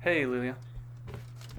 [0.00, 0.56] Hey, Lilia.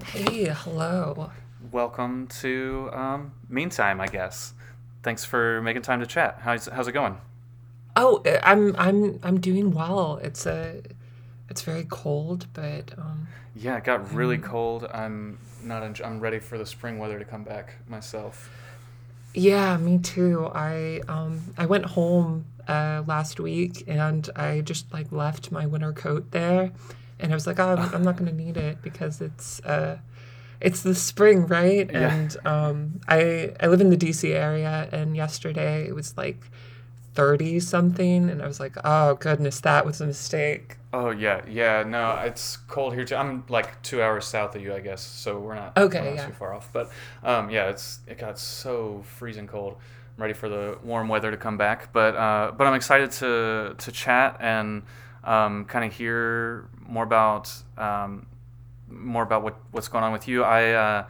[0.04, 1.30] Hey, hello.
[1.70, 4.54] Welcome to um, Meantime, I guess.
[5.02, 6.38] Thanks for making time to chat.
[6.42, 7.18] How's how's it going?
[7.96, 10.18] Oh, uh, I'm I'm I'm doing well.
[10.22, 10.82] It's a
[11.48, 14.86] it's very cold, but um Yeah, it got really cold.
[14.92, 15.82] I'm not.
[15.82, 18.50] En- I'm ready for the spring weather to come back myself.
[19.34, 20.50] yeah, me too.
[20.54, 25.92] I um I went home uh last week and I just like left my winter
[25.92, 26.72] coat there
[27.20, 29.98] and I was like, oh, I'm, I'm not going to need it because it's uh
[30.60, 31.90] it's the spring, right?
[31.90, 32.12] Yeah.
[32.14, 36.50] And um I I live in the DC area and yesterday it was like
[37.14, 40.76] 30 something and I was like, oh goodness, that was a mistake.
[40.92, 41.82] Oh yeah, yeah.
[41.82, 43.16] No, it's cold here too.
[43.16, 46.16] I'm like two hours south of you, I guess, so we're not, Okay, we're not
[46.16, 46.26] yeah.
[46.26, 46.72] too far off.
[46.72, 46.90] But
[47.22, 49.76] um, yeah, it's it got so freezing cold.
[50.16, 51.92] I'm ready for the warm weather to come back.
[51.92, 54.82] But uh, but I'm excited to to chat and
[55.24, 58.26] um, kind of hear more about um,
[58.88, 60.44] more about what what's going on with you.
[60.44, 60.72] I.
[60.72, 61.06] Uh,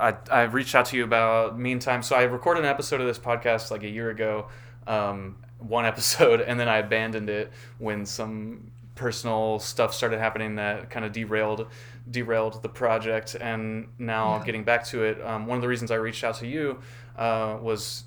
[0.00, 3.18] I, I reached out to you about meantime so i recorded an episode of this
[3.18, 4.46] podcast like a year ago
[4.86, 10.88] um, one episode and then i abandoned it when some personal stuff started happening that
[10.88, 11.66] kind of derailed
[12.08, 14.44] derailed the project and now Yeah.
[14.44, 16.78] getting back to it um, one of the reasons i reached out to you
[17.16, 18.04] uh, was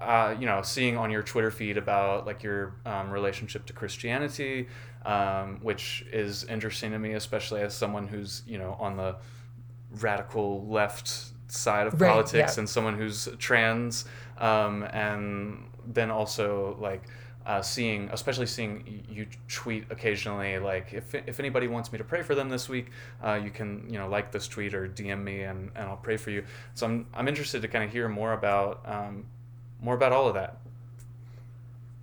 [0.00, 4.66] uh, you know seeing on your twitter feed about like your um, relationship to christianity
[5.04, 9.16] um, which is interesting to me especially as someone who's you know on the
[10.00, 11.08] radical left
[11.48, 12.60] side of Right, politics yeah.
[12.60, 14.04] and someone who's trans
[14.38, 17.02] um, and then also like
[17.46, 22.22] uh, seeing especially seeing you tweet occasionally like if, if anybody wants me to pray
[22.22, 22.90] for them this week
[23.24, 26.16] uh, you can you know like this tweet or dm me and, and i'll pray
[26.16, 29.24] for you so i'm, I'm interested to kind of hear more about um,
[29.80, 30.56] more about all of that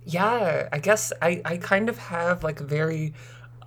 [0.04, 3.12] Yeah, I guess I, I kind of have like very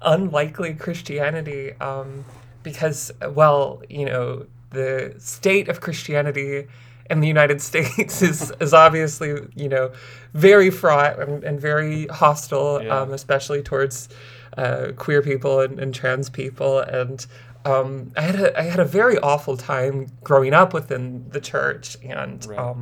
[0.02, 2.26] unlikely Christianity um,
[2.64, 6.68] because, well, you know, the state of Christianity
[7.10, 9.92] in the United States is, is obviously, you know,
[10.34, 13.02] very fraught and, and very hostile, Yeah.
[13.02, 14.10] um, especially towards
[14.58, 16.80] uh, queer people and, and trans people.
[16.80, 17.26] And
[17.66, 21.98] um, I, had a, I had a very awful time growing up within the church.
[22.04, 22.76] And Right.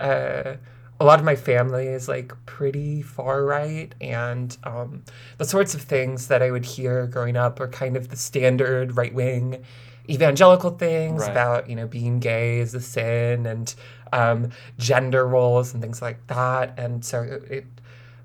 [0.00, 0.56] Uh,
[0.98, 5.02] a lot of my family is like pretty far right, and um,
[5.38, 8.96] the sorts of things that I would hear growing up are kind of the standard
[8.96, 9.64] right wing
[10.08, 11.30] evangelical things Right.
[11.30, 13.74] about you know being gay is a sin and
[14.12, 17.66] um, gender roles and things like that, and so it, it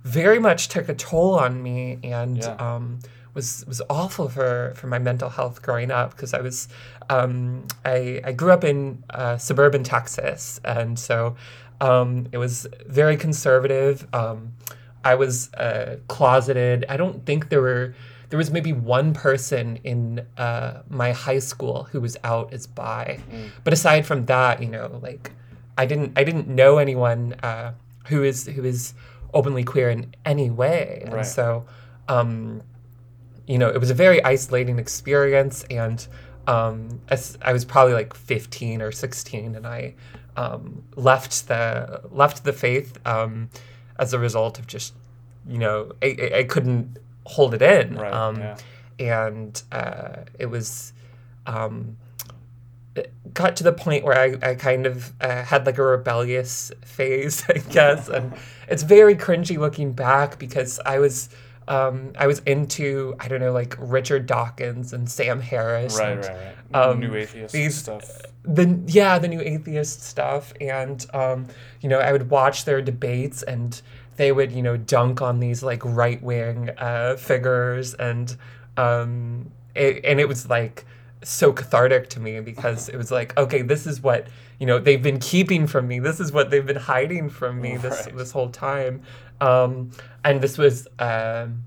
[0.03, 2.37] very much took a toll on me and.
[2.39, 2.55] Yeah.
[2.55, 2.99] Um,
[3.35, 6.69] was was awful for, for my mental health growing up because I was
[7.09, 11.35] um, I, I grew up in uh, suburban Texas and so
[11.81, 14.07] um, it was very conservative.
[14.13, 14.53] Um,
[15.03, 16.85] I was uh, closeted.
[16.89, 17.95] I don't think there were
[18.29, 23.19] there was maybe one person in uh, my high school who was out as bi,
[23.63, 25.31] but aside from that, you know, like
[25.77, 27.73] I didn't I didn't know anyone uh,
[28.07, 28.93] who is who is
[29.33, 31.65] openly queer in any way, and so.
[32.07, 32.61] Um,
[33.47, 36.07] you know, it was a very isolating experience, and
[36.47, 37.01] um,
[37.41, 39.93] I was probably like 15 or 16, and I
[40.37, 43.49] um, left the left the faith um,
[43.97, 44.93] as a result of just,
[45.47, 48.57] you know, I, I- couldn't hold it in, Right, um, yeah.
[48.99, 50.93] and uh, it was.
[51.47, 51.97] Um,
[52.95, 56.71] it got to the point where I, I kind of uh, had like a rebellious
[56.85, 58.33] phase, I guess, and
[58.69, 61.29] it's very cringy looking back because I was
[61.67, 66.19] um, I was into I don't know like Richard Dawkins and Sam Harris, right and
[66.25, 66.83] right right.
[66.89, 68.09] um, new atheist these- stuff.
[68.43, 71.47] the yeah the new atheist stuff, and um,
[71.81, 73.81] you know I would watch their debates and
[74.17, 77.93] they would you know dunk on these like right wing uh, figures.
[77.95, 78.35] And
[78.77, 80.85] um, it, and it was like
[81.23, 84.27] so cathartic to me because it was like okay this is what
[84.59, 85.99] you know they've been keeping from me.
[85.99, 88.15] This is what they've been hiding from me this Right.
[88.17, 89.01] this whole time
[89.41, 89.91] um,
[90.23, 91.63] and this was um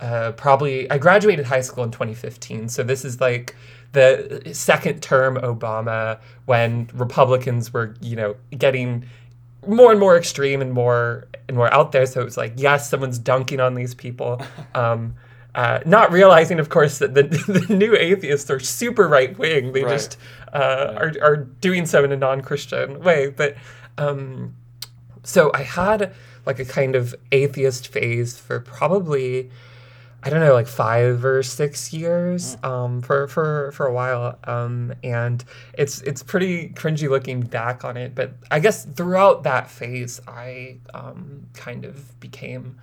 [0.00, 3.54] uh, probably I graduated high school in 2015, so this is like
[3.92, 9.04] the second term Obama when Republicans were, you know, getting
[9.66, 12.06] more and more extreme and more and more out there.
[12.06, 14.40] So it was like, yes, someone's dunking on these people.
[14.74, 15.14] Um,
[15.54, 17.22] uh, not realizing, of course, that the,
[17.68, 19.72] the new atheists are super right wing.
[19.72, 19.92] They Right.
[19.92, 20.16] just
[20.54, 23.28] uh, are, are doing so in a non Christian way.
[23.28, 23.56] But
[23.98, 24.56] um,
[25.22, 26.14] so I had
[26.46, 29.50] like a kind of atheist phase for probably
[30.24, 34.94] I don't know like five or six years um, for for for a while um,
[35.02, 35.44] and
[35.74, 40.76] it's it's pretty cringy looking back on it but I guess throughout that phase I
[40.94, 42.78] um, kind of became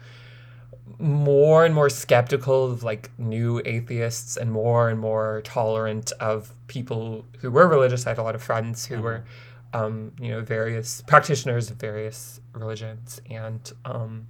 [1.00, 7.26] more and more skeptical of like new atheists and more and more tolerant of people
[7.40, 8.06] who were religious.
[8.06, 9.04] I had a lot of friends who mm-hmm.
[9.04, 9.24] were,
[9.74, 13.22] um, you know, various practitioners of various religions.
[13.30, 14.28] And um,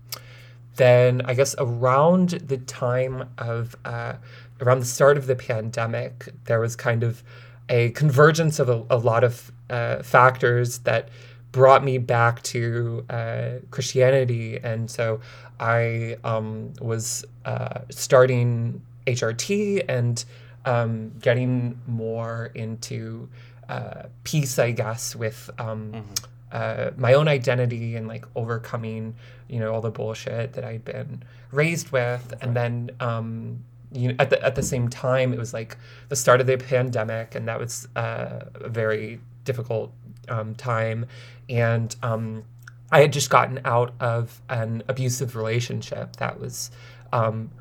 [0.75, 4.13] then I guess around the time of, uh,
[4.61, 7.23] around the start of the pandemic, there was kind of
[7.69, 11.09] a convergence of a, a lot of uh, factors that
[11.51, 14.59] brought me back to uh, Christianity.
[14.63, 15.19] And so
[15.59, 20.23] I um, was uh, starting HRT and
[20.65, 23.29] um, getting more into
[23.69, 26.13] uh, peace, I guess, with um, mm-hmm.
[26.51, 29.13] Uh, my own identity and like overcoming,
[29.47, 31.21] you know, all the bullshit that I'd been
[31.51, 32.33] raised with.
[32.41, 35.77] And then um, you know, at the at the same time, it was like
[36.09, 39.93] the start of the pandemic, and that was uh, a very difficult
[40.27, 41.05] um, time.
[41.49, 42.43] And um,
[42.91, 46.71] I had just gotten out of an abusive relationship that was
[47.13, 47.51] um,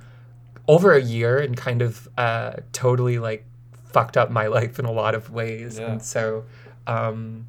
[0.66, 3.44] over a year and kind of uh, totally like
[3.88, 5.78] fucked up my life in a lot of ways.
[5.78, 5.92] Yeah.
[5.92, 6.44] And so
[6.86, 7.46] um,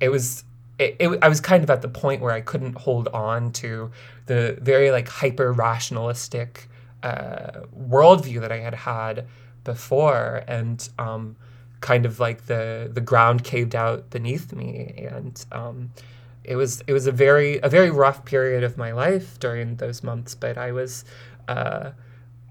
[0.00, 0.44] it was.
[0.78, 3.90] It, it, I was kind of at the point where I couldn't hold on to
[4.26, 6.68] the very like hyper rationalistic
[7.02, 9.26] uh, worldview that I had had
[9.64, 11.36] before, and um,
[11.80, 15.90] kind of like the the ground caved out beneath me, and um,
[16.42, 20.02] it was it was a very a very rough period of my life during those
[20.02, 20.34] months.
[20.34, 21.04] But I was.
[21.48, 21.90] Uh,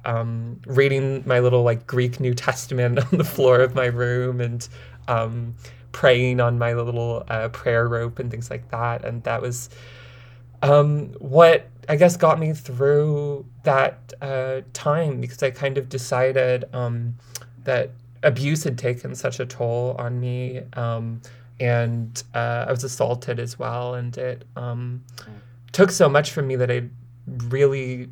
[0.05, 4.67] um, reading my little like Greek New Testament on the floor of my room and
[5.07, 5.55] um,
[5.91, 9.03] praying on my little uh, prayer rope and things like that.
[9.05, 9.69] And that was
[10.61, 16.65] um, what I guess got me through that uh, time because I kind of decided
[16.73, 17.15] um,
[17.63, 17.91] that
[18.23, 20.61] abuse had taken such a toll on me.
[20.73, 21.21] Um,
[21.59, 23.93] and uh, I was assaulted as well.
[23.95, 25.03] And it um,
[25.71, 26.83] took so much from me that I
[27.27, 28.09] really,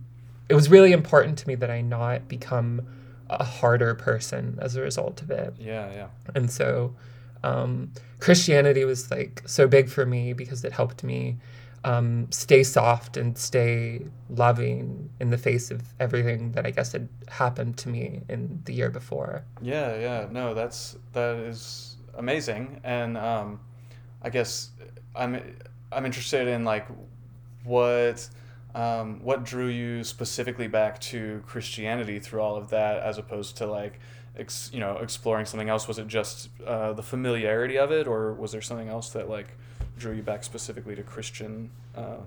[0.49, 2.81] it was really important to me that I not become
[3.29, 5.53] a harder person as a result of it.
[5.59, 6.07] Yeah, yeah.
[6.35, 6.95] And so
[7.43, 11.37] um, Christianity was like so big for me because it helped me
[11.83, 17.07] um, stay soft and stay loving in the face of everything that I guess had
[17.27, 19.45] happened to me in the year before.
[19.61, 23.59] Yeah, yeah, no, that's that is amazing, and um,
[24.21, 24.71] I guess
[25.15, 25.41] I'm
[25.91, 26.87] I'm interested in like
[27.63, 28.27] what
[28.75, 33.65] um, what drew you specifically back to Christianity through all of that, as opposed to
[33.65, 33.99] like
[34.37, 35.87] ex, you know exploring something else.
[35.87, 39.47] Was it just uh, the familiarity of it, or was there something else that like
[39.97, 42.17] drew you back specifically to Christian uh,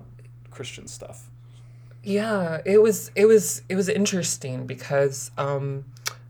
[0.51, 1.29] Christian stuff.
[2.03, 5.85] Yeah, it was it was it was interesting because um,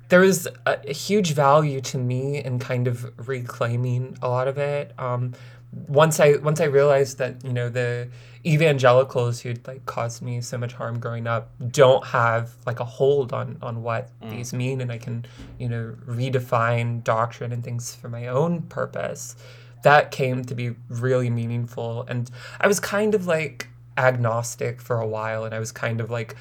[0.10, 4.58] there was a, a, huge value to me in kind of reclaiming a lot of
[4.58, 4.94] it.
[5.00, 5.34] Um,
[5.88, 8.10] once I once I realized that you know the
[8.46, 13.32] evangelicals who'd like caused me so much harm growing up don't have like a hold
[13.34, 14.30] on on what mm.
[14.30, 15.26] these mean, and I can
[15.58, 19.36] you know redefine doctrine and things for my own purpose
[19.84, 22.06] that came to be really meaningful.
[22.08, 22.30] And
[22.60, 23.68] I was kind of like
[23.98, 26.36] agnostic for a while, and I was kind of like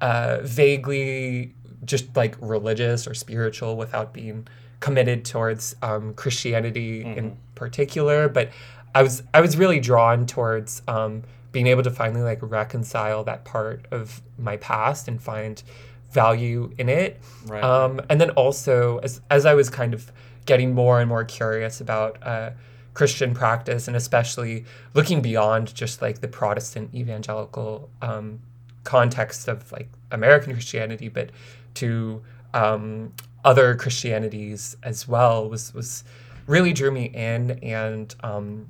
[0.00, 1.54] uh, vaguely
[1.84, 4.46] just like religious or spiritual without being
[4.80, 7.18] committed towards um, Christianity mm-hmm.
[7.18, 8.28] in particular.
[8.28, 8.50] But
[8.94, 11.22] I was I was really drawn towards um,
[11.52, 15.62] being able to finally like reconcile that part of my past and find
[16.10, 17.20] value in it.
[17.46, 17.62] Right.
[17.62, 20.10] Um, and then also as as I was kind of
[20.46, 22.50] getting more and more curious about uh,
[22.94, 28.40] Christian practice, and especially looking beyond just like the Protestant evangelical um,
[28.84, 31.30] context of like American Christianity, but
[31.74, 32.22] to
[32.54, 33.12] um,
[33.44, 36.04] other Christianities as well was was
[36.48, 38.66] really drew me in, and um,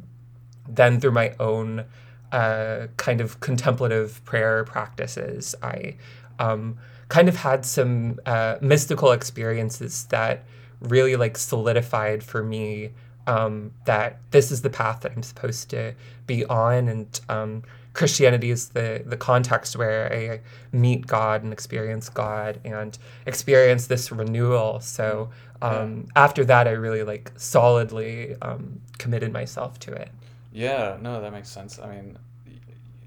[0.69, 1.87] then through my own
[2.33, 5.97] uh, kind of contemplative prayer practices, I
[6.39, 6.77] um,
[7.09, 10.45] kind of had some uh, mystical experiences that
[10.81, 12.91] really like solidified for me
[13.27, 15.95] um, that this is the path that I'm supposed to
[16.27, 20.41] be on, and um, Christianity is the the context where I
[20.77, 24.81] meet God and experience God and experience this renewal.
[24.81, 25.31] So
[25.63, 30.11] um, after that, I really like solidly um, committed myself to it.
[30.53, 31.79] Yeah, no, that makes sense.
[31.79, 32.19] I mean,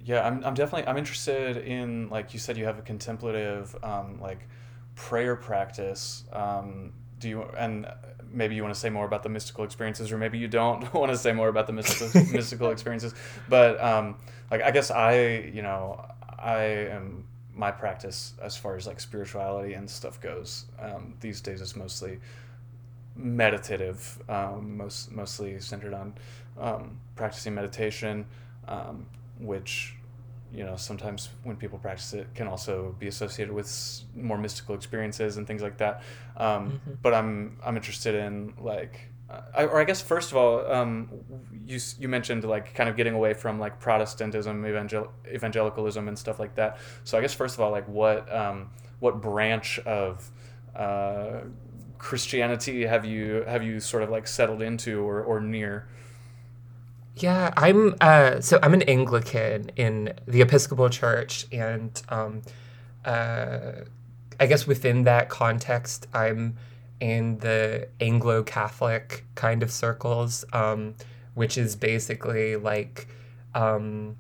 [0.03, 4.19] yeah, I'm, I'm definitely I'm interested in like you said you have a contemplative um,
[4.21, 4.47] like
[4.95, 6.23] prayer practice.
[6.31, 7.87] Um, do you and
[8.33, 11.11] maybe you want to say more about the mystical experiences, or maybe you don't want
[11.11, 13.13] to say more about the mystical mystical experiences.
[13.49, 14.15] But um,
[14.49, 16.05] like I guess I, you know,
[16.37, 21.61] I am my practice as far as like spirituality and stuff goes um, these days
[21.61, 22.19] is mostly
[23.15, 26.13] meditative, um, most mostly centered on
[26.59, 28.25] um, practicing meditation,
[28.67, 29.05] um,
[29.39, 29.95] which
[30.53, 35.37] you know sometimes when people practice it can also be associated with more mystical experiences
[35.37, 36.03] and things like that
[36.35, 36.91] um, Mm-hmm.
[37.01, 39.07] but i'm i'm interested in like
[39.55, 41.09] I, or I guess first of all, um,
[41.65, 46.39] you you mentioned like kind of getting away from like Protestantism, evangel- evangelicalism, and stuff
[46.39, 46.77] like that.
[47.03, 48.69] So I guess first of all, like what um,
[48.99, 50.29] what branch of
[50.75, 51.41] uh,
[51.97, 55.87] Christianity have you have you sort of like settled into or, or near?
[57.15, 62.41] Yeah, I'm uh so I'm an Anglican in the Episcopal Church and um
[63.05, 63.83] uh
[64.39, 66.57] I guess within that context I'm
[67.01, 70.95] in the Anglo-Catholic kind of circles um
[71.33, 73.07] which is basically like
[73.55, 74.15] um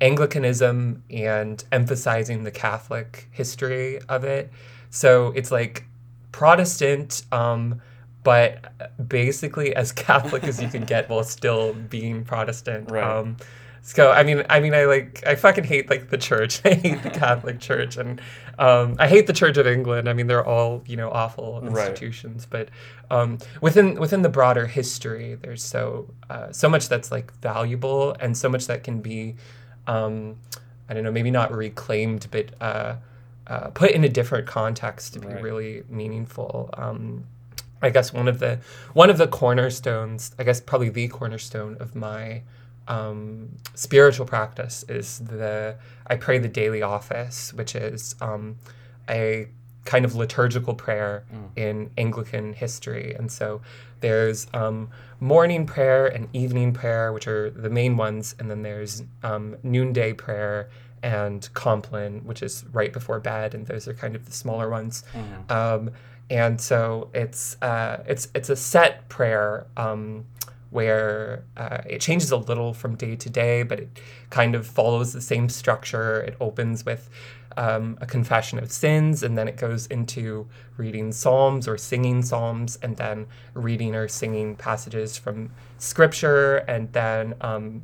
[0.00, 4.50] Anglicanism and emphasizing the Catholic history of it.
[4.90, 5.84] So it's like
[6.32, 7.80] Protestant um
[8.24, 8.72] but
[9.08, 12.90] basically as Catholic as you can get while still being Protestant.
[12.90, 13.04] Right.
[13.84, 16.60] So I mean, I mean, I like, I fucking hate like the church.
[16.64, 18.20] I hate the Catholic Church, and
[18.58, 20.08] um, I hate the Church of England.
[20.08, 21.88] I mean, they're all you know awful Right.
[21.88, 22.46] institutions.
[22.48, 22.68] But
[23.10, 28.36] um, within within the broader history, there's so uh, so much that's like valuable, and
[28.36, 29.34] so much that can be,
[29.88, 30.36] um,
[30.88, 32.96] I don't know, maybe not reclaimed, but uh,
[33.48, 35.42] uh, put in a different context to be Right.
[35.42, 36.70] really meaningful.
[36.74, 37.24] Um,
[37.82, 38.60] I guess one of the
[38.92, 42.42] one of the cornerstones, I guess probably the cornerstone of my
[42.88, 48.56] um, spiritual practice is the I pray the daily office, which is um,
[49.08, 49.48] a
[49.84, 51.24] kind of liturgical prayer
[51.56, 53.60] in Anglican history, and so
[54.00, 59.02] there's um, morning prayer and evening prayer, which are the main ones, and then there's
[59.22, 60.68] um, noonday prayer
[61.04, 65.04] and Compline, which is right before bed, and those are kind of the smaller ones.
[65.48, 65.90] Um,
[66.30, 70.24] and so it's uh, it's it's a set prayer um,
[70.72, 74.00] where uh, it changes a little from day to day, but it
[74.30, 76.20] kind of follows the same structure.
[76.22, 77.10] It opens with
[77.58, 80.48] um, a confession of sins, and then it goes into
[80.78, 87.34] reading psalms or singing psalms, and then reading or singing passages from scripture, and then
[87.42, 87.82] um,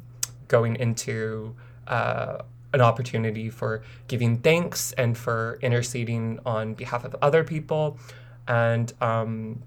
[0.49, 1.55] going into
[1.87, 2.39] uh,
[2.73, 7.99] an opportunity for giving thanks and for interceding on behalf of other people.
[8.47, 9.63] And um,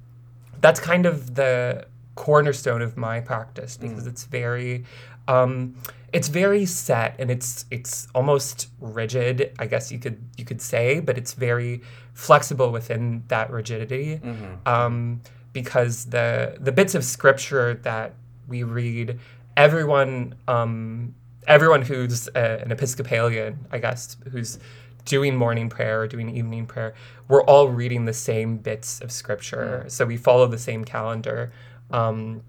[0.59, 4.83] that's kind of the cornerstone of my practice because it's very
[5.27, 5.75] um,
[6.13, 10.99] it's very set and it's it's almost rigid i guess you could you could say
[10.99, 11.81] but it's very
[12.13, 14.19] flexible within that rigidity.
[14.65, 15.21] Um,
[15.53, 18.13] because the the bits of scripture that
[18.47, 19.19] we read
[19.57, 21.13] everyone um,
[21.47, 24.59] everyone who's uh, an episcopalian i guess who's
[25.05, 26.93] doing morning prayer or doing evening prayer
[27.31, 29.85] we're all reading the same bits of scripture.
[29.87, 31.53] So we follow the same calendar
[31.91, 32.41] um,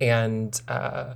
[0.00, 1.14] and uh,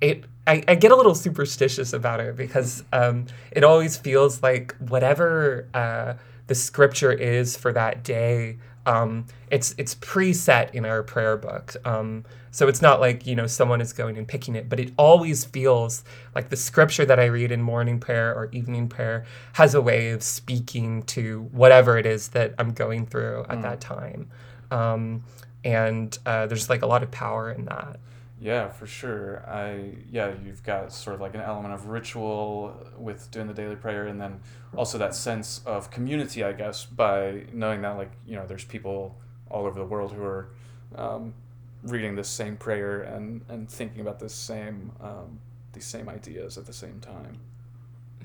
[0.00, 4.74] it I, I get a little superstitious about it because um, it always feels like
[4.76, 6.14] whatever uh,
[6.46, 11.74] the scripture is for that day um, it's it's preset in our prayer book.
[11.86, 14.92] Um, so it's not like you know someone is going and picking it but it
[14.96, 16.04] always feels
[16.36, 20.10] like the scripture that i read in morning prayer or evening prayer has a way
[20.10, 24.30] of speaking to whatever it is that i'm going through at that time.
[24.70, 25.24] Um,
[25.64, 27.98] and uh, there's like a lot of power in that
[28.40, 29.42] Yeah, for sure.
[29.48, 33.76] I yeah, you've got sort of like an element of ritual with doing the daily
[33.76, 34.40] prayer, and then
[34.76, 39.16] also that sense of community, I guess, by knowing that like you know there's people
[39.50, 40.48] all over the world who are
[40.96, 41.34] um,
[41.82, 45.38] reading this same prayer and and thinking about this same um,
[45.72, 47.38] these same ideas at the same time.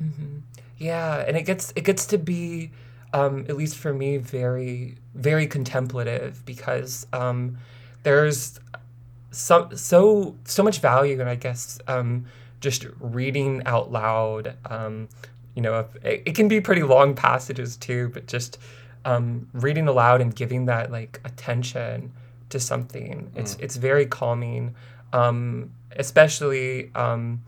[0.01, 0.39] mm-hmm.
[0.77, 2.71] Yeah, and it gets it gets to be,
[3.13, 7.57] um, at least for me, very very contemplative because um,
[8.03, 8.59] there's
[9.31, 12.25] so so so much value in I guess um,
[12.59, 14.55] just reading out loud.
[14.65, 15.09] Um,
[15.55, 18.57] you know, it, it can be pretty long passages too, but just
[19.05, 22.11] um, reading aloud and giving that like attention
[22.49, 24.75] to something, it's it's very calming.
[25.13, 27.41] Um, especially um,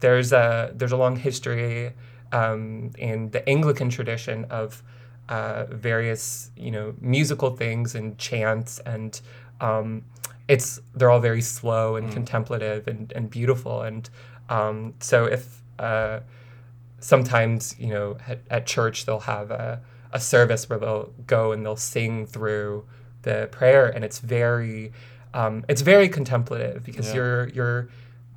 [0.00, 1.92] there's a there's a long history
[2.32, 4.82] um, in the Anglican tradition of
[5.30, 9.20] uh, various you know musical things and chants and
[9.60, 10.04] um,
[10.48, 13.82] it's they're all very slow and contemplative and, and beautiful.
[13.82, 14.10] And
[14.48, 16.20] um, so if uh,
[16.98, 19.80] sometimes you know at, at church they'll have a,
[20.12, 22.84] a service where they'll go and they'll sing through
[23.22, 24.92] the prayer and it's very
[25.34, 27.14] um, it's very contemplative because Yeah.
[27.14, 27.88] you're you're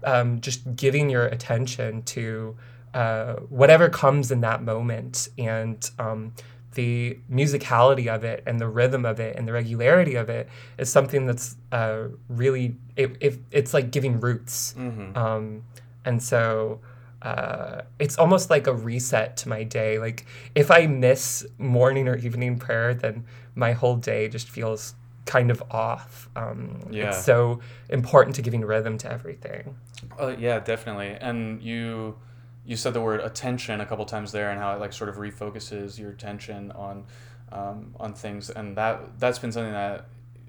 [0.04, 2.56] um, just giving your attention to
[2.94, 5.30] uh, whatever comes in that moment.
[5.40, 6.34] And um,
[6.74, 10.92] the musicality of it and the rhythm of it and the regularity of it is
[10.92, 15.18] something that's uh, really it, it, it's like giving roots Mm-hmm.
[15.18, 15.64] um,
[16.06, 16.80] and so
[17.22, 19.98] uh, it's almost like a reset to my day.
[19.98, 20.26] Like
[20.56, 23.24] if I miss morning or evening prayer, then
[23.56, 24.94] my whole day just feels
[25.26, 26.28] kind of off.
[26.36, 27.08] Um, Yeah.
[27.10, 29.76] It's so important to giving rhythm to everything.
[30.20, 31.16] Uh, yeah, definitely.
[31.22, 32.16] And you
[32.66, 35.18] you said the word attention a couple times there, and how it like sort of
[35.18, 37.06] refocuses your attention on
[37.52, 40.06] um, on things, and that that's been something that,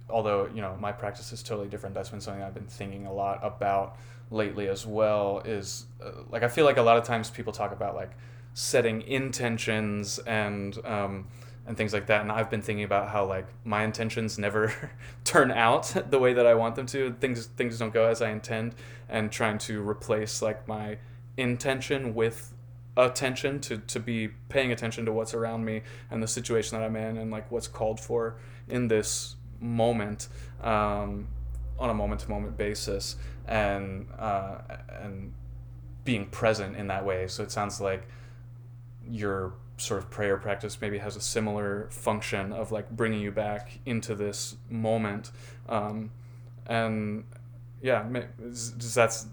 [0.08, 3.12] although you know my practice is totally different, that's been something I've been thinking a
[3.12, 3.96] lot about
[4.30, 5.42] lately as well.
[5.44, 8.12] Is uh, like I feel like a lot of times people talk about like
[8.54, 11.26] setting intentions and um,
[11.66, 12.20] and things like that.
[12.20, 14.72] And I've been thinking about how like my intentions never
[15.24, 17.14] turn out the way that I want them to.
[17.20, 18.74] Things things don't go as I intend,
[19.08, 20.98] and trying to replace like my
[21.36, 22.54] intention with
[22.96, 26.94] attention to to be paying attention to what's around me and the situation that I'm
[26.94, 28.36] in and like what's called for
[28.68, 30.28] in this moment
[30.62, 31.26] um,
[31.78, 34.58] on a moment to moment basis and uh,
[35.02, 35.32] and
[36.04, 37.26] being present in that way.
[37.26, 38.06] So it sounds like
[39.08, 43.80] your sort of prayer practice maybe has a similar function of like bringing you back
[43.84, 45.32] into this moment
[45.68, 46.10] um,
[46.66, 47.24] and
[47.82, 48.06] yeah
[48.38, 49.26] does that's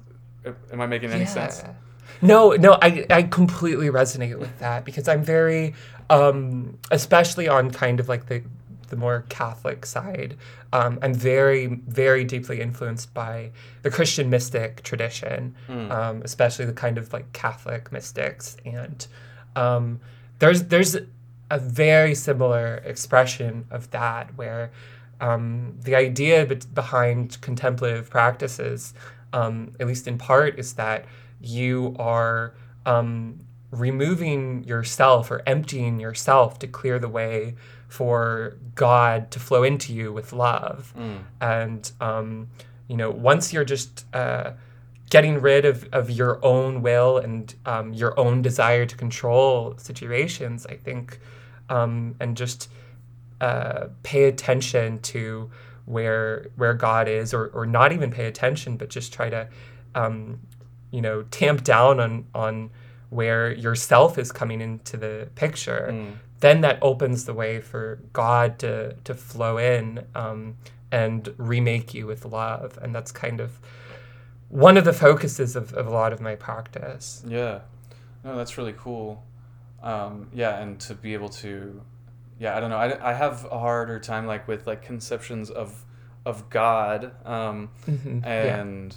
[0.73, 1.73] am i making any sense Yeah.
[2.21, 5.73] No, no, I, I completely resonate with that because I'm very,
[6.09, 8.43] um, especially on kind of like the,
[8.89, 10.37] the more Catholic side,
[10.73, 13.51] um, I'm very, very deeply influenced by
[13.83, 15.55] the Christian mystic tradition,
[15.91, 18.57] um, especially the kind of like Catholic mystics.
[18.65, 19.05] And
[19.55, 19.99] um,
[20.39, 20.95] there's, there's
[21.49, 24.71] a very similar expression of that where
[25.19, 28.93] um, the idea be- behind contemplative practices,
[29.33, 31.05] um, at least in part, is that
[31.41, 32.53] you are
[32.85, 33.39] um,
[33.71, 37.55] removing yourself or emptying yourself to clear the way
[37.87, 40.93] for God to flow into you with love.
[41.41, 42.47] And, um,
[42.87, 44.51] you know, once you're just uh,
[45.09, 50.65] getting rid of, of your own will and um, your own desire to control situations,
[50.65, 51.19] I think,
[51.69, 52.69] um, and just
[53.41, 55.49] uh, pay attention to
[55.85, 59.47] where where God is, or, or not even pay attention, but just try to,
[59.95, 60.39] um,
[60.91, 62.69] you know, tamp down on on
[63.09, 66.15] where yourself is coming into the picture.
[66.39, 70.55] Then that opens the way for God to to flow in um,
[70.91, 73.59] and remake you with love, and that's kind of
[74.49, 77.23] one of the focuses of, of a lot of my practice.
[77.27, 77.59] yeah.
[78.23, 79.23] No that's really cool.
[79.81, 81.81] Um, yeah and to be able to
[82.39, 82.77] yeah i don't know.
[82.77, 85.83] I, I have a harder time like with like conceptions of
[86.23, 88.95] of god um, Mhm, and uh,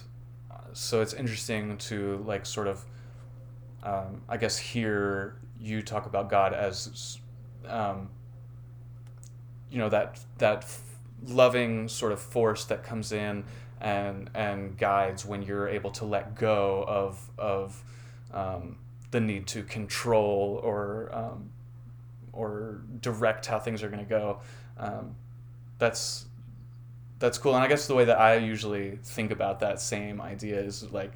[0.75, 2.85] so it's interesting to like sort of
[3.83, 7.19] um, i guess hear you talk about god as
[7.69, 8.11] um,
[9.71, 10.67] you know that that
[11.27, 13.45] loving sort of force that comes in
[13.81, 17.83] and and guides when you're able to let go of of
[18.33, 18.77] um,
[19.11, 21.51] the need to control or um,
[22.33, 24.41] or direct how things are going to go.
[24.77, 25.15] Um,
[25.79, 26.27] that's
[27.25, 27.55] that's cool.
[27.55, 31.13] And I guess the way that I usually think about that same idea is like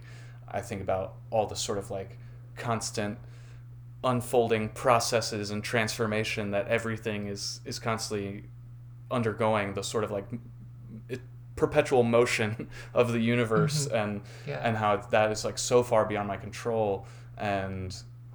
[0.50, 2.18] I think about all the sort of like
[2.56, 3.18] constant
[4.02, 8.44] unfolding processes and transformation that everything is is constantly
[9.10, 10.26] undergoing the sort of like
[11.10, 11.20] it,
[11.56, 14.60] perpetual motion of the universe and Yeah.
[14.62, 17.94] and how that is like so far beyond my control and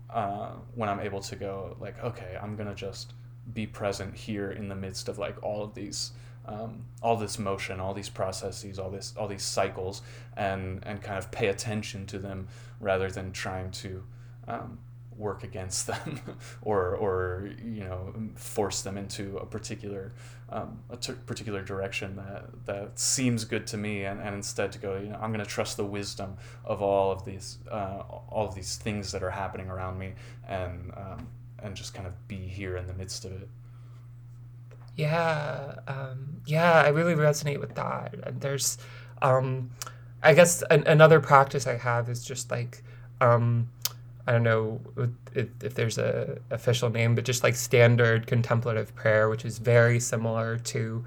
[0.09, 3.13] uh, when i'm able to go like okay i'm gonna just
[3.53, 6.11] be present here in the midst of like all of these
[6.45, 10.01] um, all this motion all these processes all this all these cycles
[10.35, 12.47] and and kind of pay attention to them
[12.79, 14.03] rather than trying to
[14.47, 14.77] um,
[15.17, 16.19] work against them
[16.61, 20.13] or or you know force them into a particular
[20.49, 24.79] um, a t- particular direction that that seems good to me and, and instead to
[24.79, 28.47] go you know I'm going to trust the wisdom of all of these uh, all
[28.47, 30.13] of these things that are happening around me
[30.47, 31.27] and um,
[31.59, 33.49] and just kind of be here in the midst of it
[34.95, 38.15] Yeah, um, yeah, I really resonate with that.
[38.23, 38.77] And there's,
[39.21, 39.71] um,
[40.21, 42.83] I guess an, another practice I have is just like,
[43.19, 43.69] um,
[44.27, 44.79] I don't know
[45.33, 49.99] if, if there's a official name, but just like standard contemplative prayer, which is very
[49.99, 51.03] similar to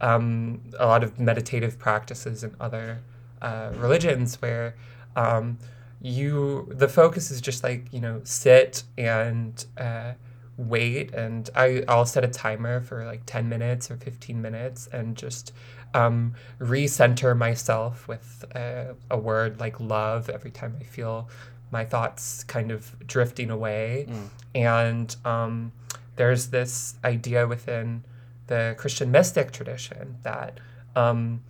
[0.00, 3.00] um, a lot of meditative practices in other
[3.42, 4.74] uh, religions, where
[5.14, 5.58] um,
[6.02, 10.12] you the focus is just like you know sit and uh,
[10.56, 15.16] wait and I, i'll set a timer for like 10 minutes or 15 minutes and
[15.16, 15.52] just
[15.94, 21.28] um, recenter myself with a, a word like love every time i feel
[21.70, 24.06] my thoughts kind of drifting away.
[24.54, 25.72] And um,
[26.16, 28.04] there's this idea within
[28.46, 30.60] the christian mystic tradition that
[30.94, 31.42] um,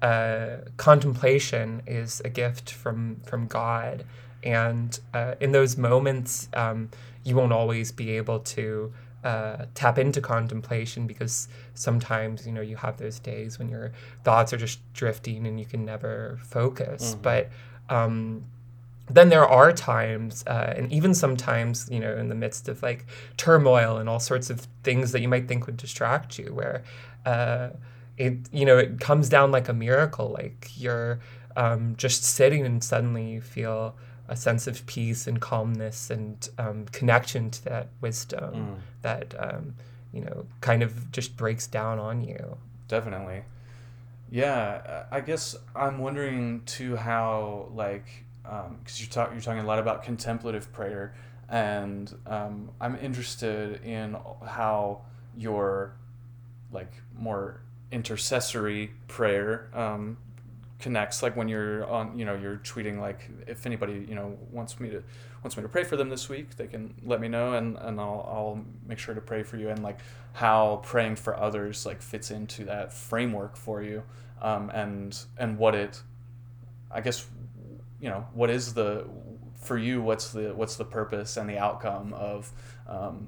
[0.00, 4.04] uh, contemplation is a gift from from God,
[4.44, 6.90] and uh, in those moments, um,
[7.26, 8.92] you won't always be able to
[9.24, 13.90] uh, tap into contemplation because sometimes you know you have those days when your
[14.22, 17.14] thoughts are just drifting and you can never focus.
[17.16, 17.22] Mhm.
[17.22, 17.48] But
[17.88, 18.44] um,
[19.08, 23.04] then there are times, uh, and even sometimes, you know, in the midst of like
[23.36, 26.82] turmoil and all sorts of things that you might think would distract you, where
[27.24, 27.70] uh,
[28.16, 30.28] it, you know, it comes down like a miracle.
[30.30, 31.18] Like you're
[31.56, 33.96] um, just sitting and suddenly you feel
[34.28, 38.76] a sense of peace and calmness and um, connection to that wisdom Mm.
[39.02, 39.74] that, um,
[40.12, 42.56] you know, kind of just breaks down on you.
[42.88, 43.42] Definitely.
[44.30, 49.78] Yeah, I guess I'm wondering too how like because you talk you're talking a lot
[49.78, 51.14] about contemplative prayer,
[51.48, 55.02] and um, I'm interested in how
[55.36, 55.92] your
[56.72, 57.60] like more
[57.92, 60.16] intercessory prayer um,
[60.86, 61.20] connects.
[61.20, 64.88] Like when you're on, you know, you're tweeting like if anybody you know wants me
[64.90, 65.02] to
[65.42, 68.00] wants me to pray for them this week, they can let me know, and and
[68.00, 69.98] I'll I'll make sure to pray for you, and like
[70.34, 74.04] how praying for others like fits into that framework for you,
[74.40, 76.00] um, and and what it,
[76.92, 77.26] I guess,
[78.00, 79.08] you know, what is the
[79.60, 80.00] for you?
[80.00, 82.52] What's the what's the purpose and the outcome of
[82.88, 83.26] um,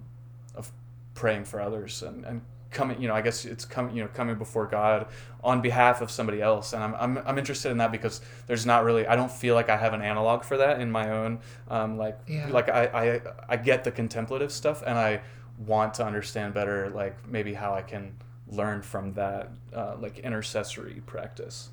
[0.54, 0.70] of
[1.14, 4.36] praying for others and, and coming you know i guess it's coming you know coming
[4.36, 5.06] before god
[5.42, 8.84] on behalf of somebody else and I'm, I'm, I'm interested in that because there's not
[8.84, 11.96] really i don't feel like i have an analog for that in my own um,
[11.96, 12.50] like Yeah.
[12.50, 15.20] like I, I i get the contemplative stuff and i
[15.66, 18.14] want to understand better like maybe how i can
[18.50, 21.70] learn from that uh, like intercessory practice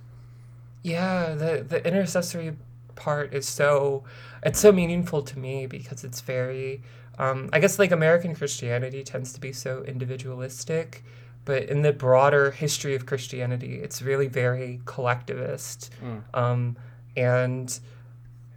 [0.84, 2.56] Yeah, the the intercessory
[2.96, 4.04] part is so
[4.44, 6.82] it's so meaningful to me because it's very
[7.18, 11.04] um, I guess like American Christianity tends to be so individualistic,
[11.46, 15.92] but in the broader history of Christianity, it's really very collectivist.
[16.04, 16.24] Mm.
[16.34, 16.78] Um,
[17.16, 17.80] and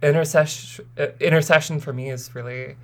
[0.01, 2.75] intercession uh, intercession for me is really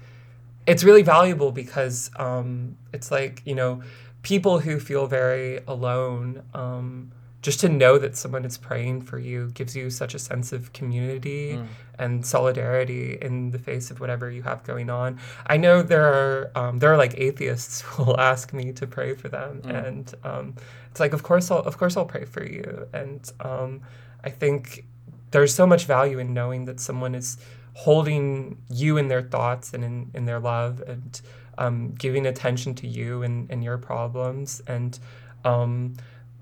[0.65, 3.81] it's really valuable because um, it's like you know
[4.21, 7.11] people who feel very alone um,
[7.45, 10.61] just to know that someone is praying for you gives you such a sense of
[10.79, 11.67] community Mm.
[12.03, 15.09] and solidarity in the face of whatever you have going on.
[15.53, 19.11] I know there are um, there are like atheists who will ask me to pray
[19.21, 19.85] for them, Mm.
[19.87, 20.45] and um,
[20.89, 23.71] it's like of course I'll of course I'll pray for you, and um,
[24.23, 24.85] I think
[25.33, 27.37] there's so much value in knowing that someone is
[27.85, 31.11] holding you in their thoughts and in, in their love and
[31.63, 34.97] um, giving attention to you and, and your problems and
[35.43, 35.93] um,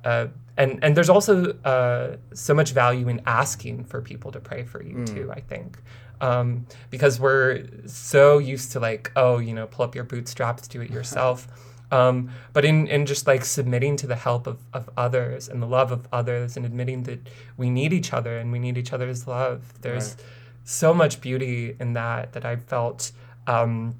[0.03, 4.63] uh, and and there's also uh, so much value in asking for people to pray
[4.63, 5.07] for you Mm.
[5.15, 5.77] too I think
[6.21, 10.81] um, because we're so used to like oh you know pull up your bootstraps do
[10.81, 11.47] it yourself
[11.91, 15.67] um, but in, in just like submitting to the help of, of others and the
[15.67, 17.19] love of others and admitting that
[17.55, 20.23] we need each other and we need each other's love there's Right.
[20.63, 23.11] so much beauty in that that I felt
[23.47, 23.95] um,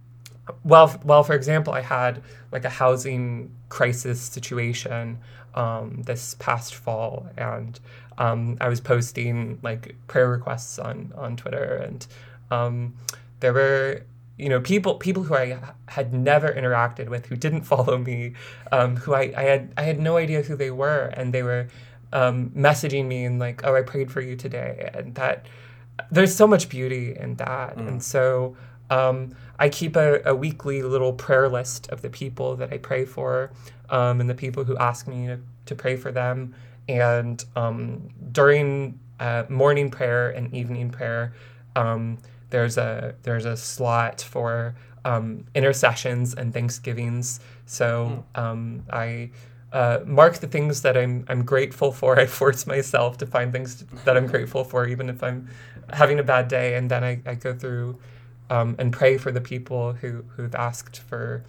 [0.63, 5.20] well well for example I had like a housing crisis situation
[5.56, 7.80] um, this past fall and
[8.18, 12.06] um, I was posting like prayer requests on on Twitter and
[12.52, 12.94] um,
[13.39, 14.02] there were
[14.38, 18.34] you know people people who I had never interacted with who didn't follow me
[18.72, 21.68] um, who I, I had I had no idea who they were and they were
[22.12, 25.46] um, messaging me and like oh I prayed for you today and that
[26.12, 27.88] there's so much beauty in that Mm.
[27.88, 28.56] and so
[28.93, 33.06] um, I keep a, a weekly little prayer list of the people that I pray
[33.06, 33.51] for
[33.89, 36.56] um, and the people who ask me to, to pray for them.
[36.89, 41.34] And um, during uh, morning prayer and evening prayer
[41.75, 42.19] um,
[42.51, 44.75] there's a there's a slot for
[45.06, 47.39] um, intercessions and thanksgivings.
[47.65, 49.32] So um, I
[49.73, 52.19] uh, mark the things that I'm I'm grateful for.
[52.25, 55.49] I force myself to find things that I'm grateful for, even if I'm
[55.93, 57.99] having a bad day, and then I, I go through
[58.56, 61.44] um, and pray for the people who who've asked for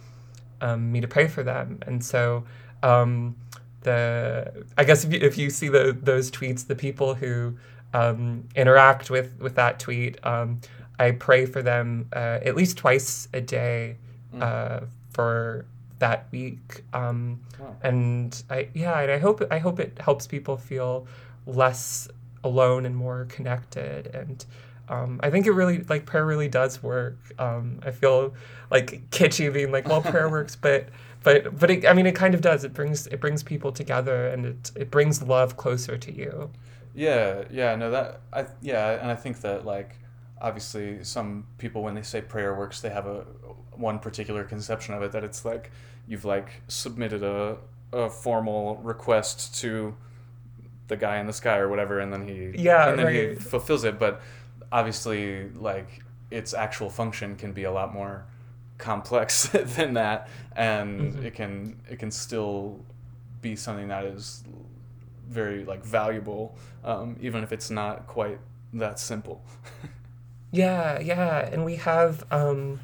[0.61, 1.67] um, me to pray for them.
[1.87, 2.43] And so
[2.91, 3.35] um,
[3.81, 7.55] the I guess if you, if you see the, those tweets, the people who
[7.93, 10.59] um, interact with with that tweet, um,
[10.99, 13.97] I pray for them uh, at least twice a day
[14.33, 14.41] Mm.
[14.41, 14.79] uh,
[15.11, 15.65] for
[15.99, 16.83] that week.
[16.93, 17.75] Um, Wow.
[17.89, 21.07] and I yeah, and I hope I hope it helps people feel
[21.45, 22.09] less
[22.43, 24.07] alone and more connected.
[24.13, 24.43] And
[24.89, 27.17] um, I think it really like prayer really does work.
[27.39, 28.33] Um, I feel
[28.69, 30.89] like kitschy being like, well, prayer works, but
[31.23, 32.63] but but it, I mean, it kind of does.
[32.63, 36.51] It brings it brings people together, and it it brings love closer to you.
[36.93, 39.95] Yeah, yeah, no, that I yeah, and I think that like
[40.39, 43.21] obviously some people when they say prayer works, they have a
[43.71, 45.71] one particular conception of it that it's like
[46.07, 47.57] you've like submitted a
[47.91, 49.95] a formal request to
[50.87, 53.83] the guy in the sky or whatever, and then he Yeah, and then he fulfills
[53.83, 53.97] it.
[53.97, 54.21] But
[54.77, 55.89] obviously, like
[56.31, 58.25] its actual function can be a lot more
[58.77, 61.25] complex than that, and Mm-hmm.
[61.27, 62.79] it can it can still
[63.41, 64.43] be something that is
[65.29, 68.39] very like valuable, um, even if it's not quite
[68.73, 69.41] that simple.
[70.51, 72.79] Yeah, yeah, and we have um,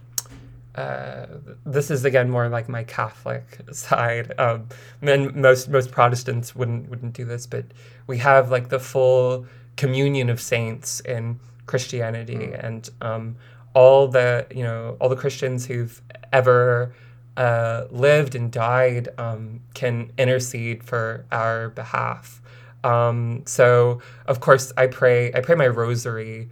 [0.76, 1.26] uh,
[1.66, 4.34] this is again more like my Catholic side.
[4.38, 4.68] Um,
[5.02, 7.66] and most most Protestants wouldn't wouldn't do this, but
[8.08, 9.46] we have like the full
[9.78, 11.40] communion of saints in
[11.72, 13.38] Christianity, and um,
[13.74, 16.02] all the you know all the Christians who've
[16.34, 16.94] ever
[17.38, 22.42] uh, lived and died um, can intercede for our behalf.
[22.84, 26.50] Um, so of course I pray I pray my rosary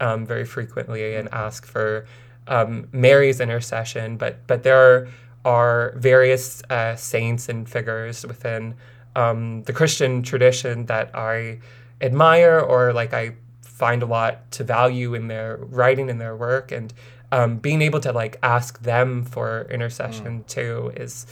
[0.00, 2.06] um, very frequently and ask for
[2.48, 4.16] um, Mary's intercession.
[4.16, 5.08] But but there are,
[5.44, 8.74] are various uh, saints and figures within
[9.16, 11.58] um, the Christian tradition that I
[12.00, 13.34] admire or like I
[13.82, 16.70] find a lot to value in their writing and their work.
[16.70, 16.94] And
[17.32, 21.26] um, being able to like ask them for intercession too is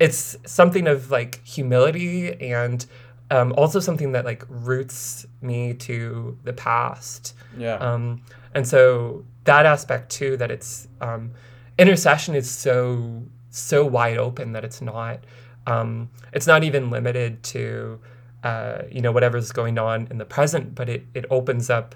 [0.00, 2.84] it's something of like humility and
[3.30, 7.34] um, also something that like roots me to the past.
[7.56, 7.76] Yeah.
[7.76, 11.30] um, and so that aspect too, that it's um,
[11.78, 15.20] intercession is so so wide open that it's not
[15.68, 18.00] um, it's not even limited to
[18.42, 21.94] uh, you know whatever's going on in the present, but it it opens up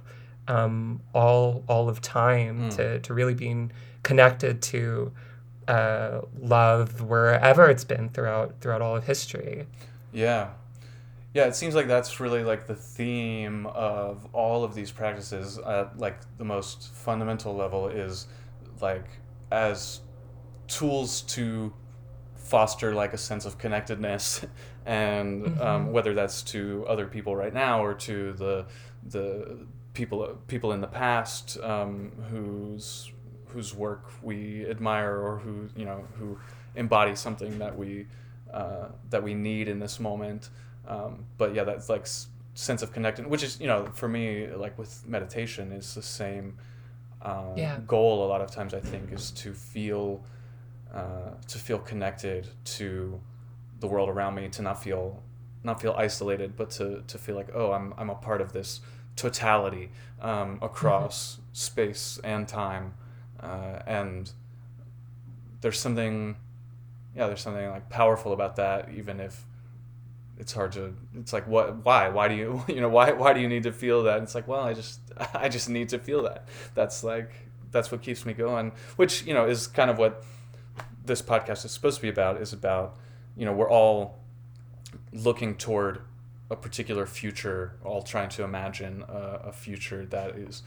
[0.48, 5.12] um, all all of time to to really being connected to
[5.68, 9.66] uh, love wherever it's been throughout throughout all of history.
[10.12, 10.50] Yeah.
[11.34, 15.98] Yeah, it seems like that's really like the theme of all of these practices at
[15.98, 18.26] like the most fundamental level is
[18.80, 19.04] like
[19.50, 20.00] as
[20.66, 21.74] tools to
[22.36, 24.46] foster like a sense of connectedness
[24.86, 28.64] and um, whether that's to other people right now or to the
[29.10, 29.58] the
[29.92, 33.10] people people in the past um, whose
[33.48, 36.38] whose work we admire or who you know who
[36.76, 38.06] embody something that we
[38.52, 40.50] uh, that we need in this moment
[40.86, 44.46] um, but yeah that's like s- sense of connecting which is you know for me
[44.48, 46.56] like with meditation is the same
[47.22, 47.78] um, Yeah.
[47.86, 50.22] goal a lot of times i think is to feel
[50.94, 53.20] uh, to feel connected to
[53.80, 55.22] the world around me to not feel
[55.62, 58.80] not feel isolated but to, to feel like oh I'm, I'm a part of this
[59.16, 62.94] totality um, across space and time.
[63.40, 64.30] Uh, and
[65.60, 66.36] there's something
[67.14, 69.44] yeah there's something like powerful about that even if
[70.38, 72.08] it's hard to it's like what why?
[72.08, 74.22] Why do you you know why why do you need to feel that?
[74.22, 75.00] It's like well i just
[75.34, 76.46] i just need to feel that.
[76.74, 77.30] That's like
[77.72, 80.24] that's what keeps me going which you know is kind of what
[81.04, 82.96] this podcast is supposed to be about is about
[83.36, 84.18] you know we're all
[85.12, 86.00] looking toward
[86.50, 90.62] a particular future all trying to imagine a, a future that is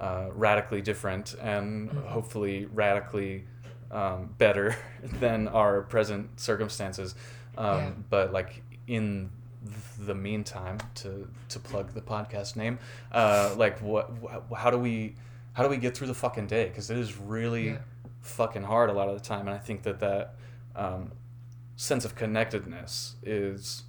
[0.00, 3.44] uh, radically different and hopefully radically
[3.90, 4.76] um, better
[5.20, 7.14] than our present circumstances
[7.58, 7.90] um, Yeah.
[8.10, 9.30] but like in
[9.98, 12.78] the meantime to to plug the podcast name
[13.12, 15.14] uh, like what wh- how do we
[15.54, 17.78] how do we get through the fucking day because it is really Yeah.
[18.20, 20.34] fucking hard a lot of the time and i think that that
[20.76, 21.12] um,
[21.76, 23.84] sense of connectedness is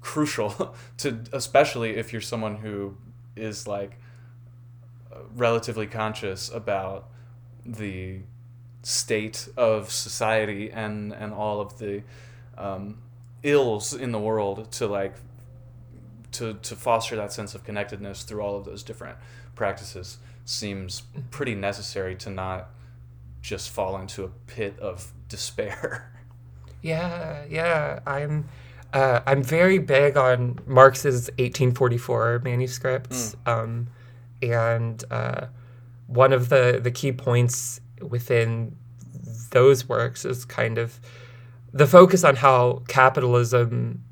[0.00, 2.96] crucial to especially if you're someone who
[3.36, 3.98] is like
[5.34, 7.08] relatively conscious about
[7.64, 8.20] the
[8.82, 12.02] state of society and and all of the
[12.58, 12.98] um,
[13.42, 15.14] ills in the world to like
[16.32, 19.16] to to foster that sense of connectedness through all of those different
[19.54, 22.70] practices seems pretty necessary to not
[23.40, 26.11] just fall into a pit of despair.
[26.82, 28.00] Yeah, yeah.
[28.06, 28.48] I'm
[28.92, 33.86] uh, I'm very big on Marx's 1844 manuscripts, um,
[34.42, 35.46] and uh,
[36.06, 38.76] one of the the key points within
[39.50, 40.98] those works is kind of
[41.72, 44.02] the focus on how capitalism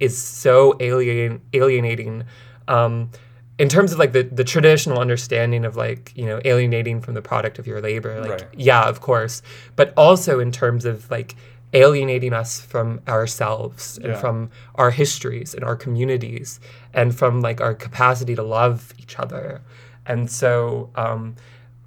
[0.00, 2.24] is so alien alienating
[2.68, 3.10] um,
[3.58, 7.22] in terms of like the, the traditional understanding of like you know alienating from the
[7.22, 8.44] product of your labor like Right.
[8.56, 9.42] yeah of course
[9.76, 11.36] but also in terms of like
[11.72, 14.20] alienating us from ourselves and Yeah.
[14.20, 16.60] from our histories and our communities
[16.92, 19.60] and from like our capacity to love each other
[20.06, 21.36] and so um,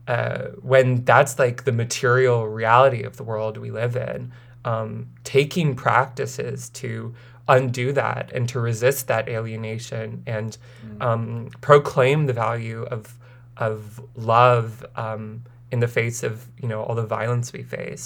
[0.08, 4.32] uh, when that's like the material reality of the world we live in,
[4.63, 7.13] um, taking practices to
[7.48, 10.58] undo that and to resist that alienation and
[11.02, 13.15] um, proclaim the value of
[13.58, 15.43] of love um,
[15.76, 18.06] in the face of you know all the violence we face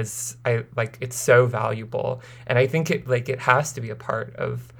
[0.00, 2.10] is I like it's so valuable
[2.48, 4.72] and I think it like it has to be a part of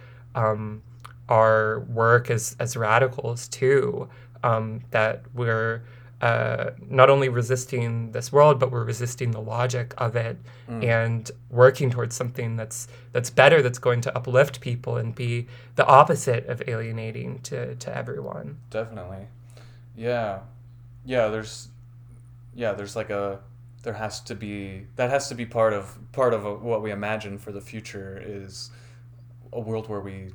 [0.42, 0.82] um,
[1.28, 4.08] our work as as radicals too
[4.42, 5.82] um, that we're
[6.20, 6.70] uh,
[7.00, 10.36] not only resisting this world, but we're resisting the logic of it,
[10.68, 10.82] Mm.
[10.84, 15.86] and working towards something that's that's better, that's going to uplift people and be the
[15.86, 18.56] opposite of alienating to to everyone.
[18.70, 19.24] Definitely.
[19.96, 20.40] Yeah.
[21.04, 21.68] Yeah, there's
[22.54, 23.40] yeah, there's like a
[23.82, 26.90] there has to be that has to be part of part of a, what we
[26.90, 28.70] imagine for the future is
[29.52, 30.30] a world where we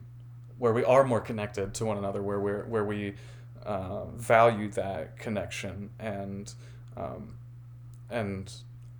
[0.58, 3.16] where we are more connected to one another, where we're where we
[3.66, 6.54] uh, value that connection and
[6.98, 7.36] um,
[8.10, 8.54] and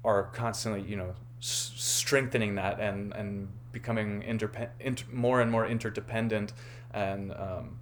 [0.04, 5.68] are constantly you know s- strengthening that and and becoming interpe- inter- more and more
[5.68, 6.54] interdependent
[6.94, 7.78] and um,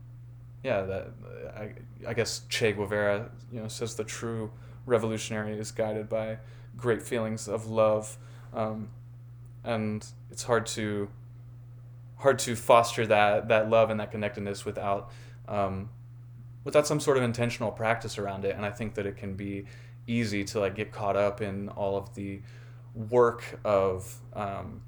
[0.64, 1.08] yeah that
[1.56, 1.72] I,
[2.10, 4.52] I guess Che Guevara you know says the true
[4.88, 6.40] revolutionary is guided by
[6.76, 8.18] great feelings of love
[8.54, 8.90] um,
[9.64, 11.08] and it's hard to
[12.18, 15.12] hard to foster that that love and that connectedness without
[15.48, 15.90] um,
[16.64, 18.56] without some sort of intentional practice around it.
[18.56, 19.66] And I think that it can be
[20.06, 22.42] easy to like get caught up in all of the
[22.94, 24.82] work of um,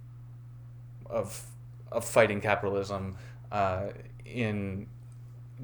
[1.05, 1.45] of
[1.91, 3.15] of fighting capitalism
[3.51, 3.87] uh,
[4.25, 4.87] in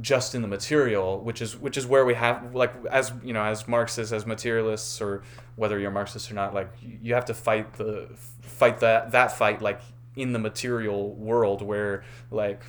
[0.02, 3.44] just in the material, which is which is where we have like as you know
[3.44, 5.24] as Marxists as materialists or
[5.56, 8.10] whether you're Marxist or not, like you have to fight the
[8.42, 9.82] fight that that fight like
[10.16, 12.62] in the material world where like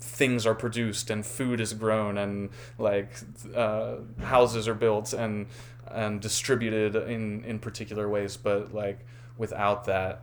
[0.00, 3.10] things are produced and food is grown and like
[3.54, 5.46] uh, houses are built and
[5.90, 9.00] and distributed in in particular ways, but like
[9.38, 10.22] without that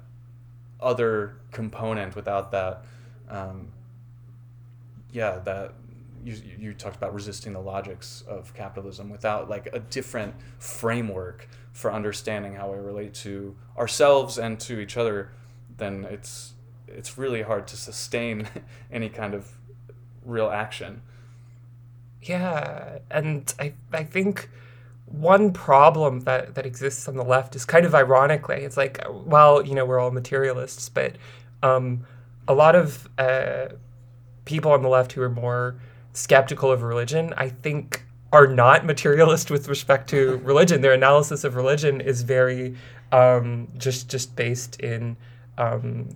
[0.79, 2.83] other component, without that
[3.29, 3.69] um,
[5.11, 5.73] yeah that
[6.25, 11.93] you, you talked about resisting the logics of capitalism without like a different framework for
[11.93, 15.29] understanding how we relate to ourselves and to each other
[15.77, 16.53] then it's
[16.87, 18.47] it's really hard to sustain
[18.91, 19.51] any kind of
[20.23, 21.01] real action.
[22.21, 24.49] Yeah, and I I think
[25.05, 29.65] one problem that that exists on the left is kind of ironically, it's like well,
[29.65, 31.15] you know, we're all materialists, but
[31.61, 32.05] um,
[32.47, 33.67] a lot of uh,
[34.45, 35.75] people on the left who are more
[36.15, 40.81] skeptical of religion, I think, are not materialist with respect to religion.
[40.81, 42.75] Their analysis of religion is very
[43.11, 45.15] um, just just based in
[45.57, 46.15] um,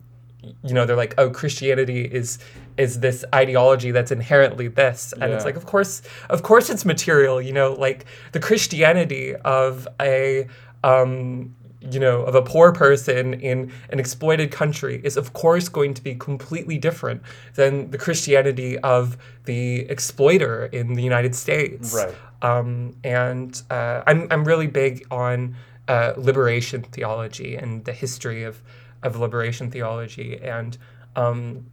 [0.64, 2.40] you know they're like oh christianity is
[2.78, 7.42] is this ideology that's inherently this and it's like of course of course it's material
[7.42, 10.48] you know like the christianity of a
[10.84, 15.94] um you know of a poor person in an exploited country is of course going
[15.94, 17.22] to be completely different
[17.56, 22.13] than the christianity of the exploiter in the united states Right.
[22.42, 25.56] um, and uh, I'm, I'm really big on
[25.88, 28.62] uh, liberation theology and the history of,
[29.02, 30.39] of liberation theology.
[30.39, 30.78] And
[31.15, 31.65] um,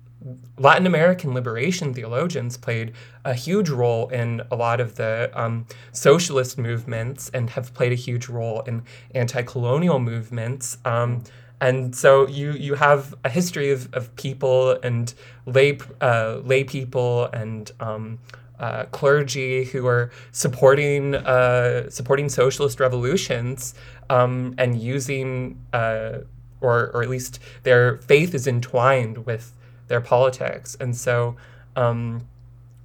[0.58, 2.92] Latin American liberation theologians played
[3.24, 7.96] a huge role in a lot of the um, socialist movements and have played a
[7.96, 8.82] huge role in
[9.14, 10.78] anti colonial movements.
[10.84, 11.22] Um,
[11.60, 15.14] and so you you have a history of, of people and
[15.46, 18.18] lay uh, lay people and um,
[18.58, 23.74] uh, clergy who are supporting uh, supporting socialist revolutions
[24.10, 26.18] um, and using uh,
[26.60, 29.52] or or at least their faith is entwined with
[29.88, 31.36] their politics and so
[31.76, 32.26] um,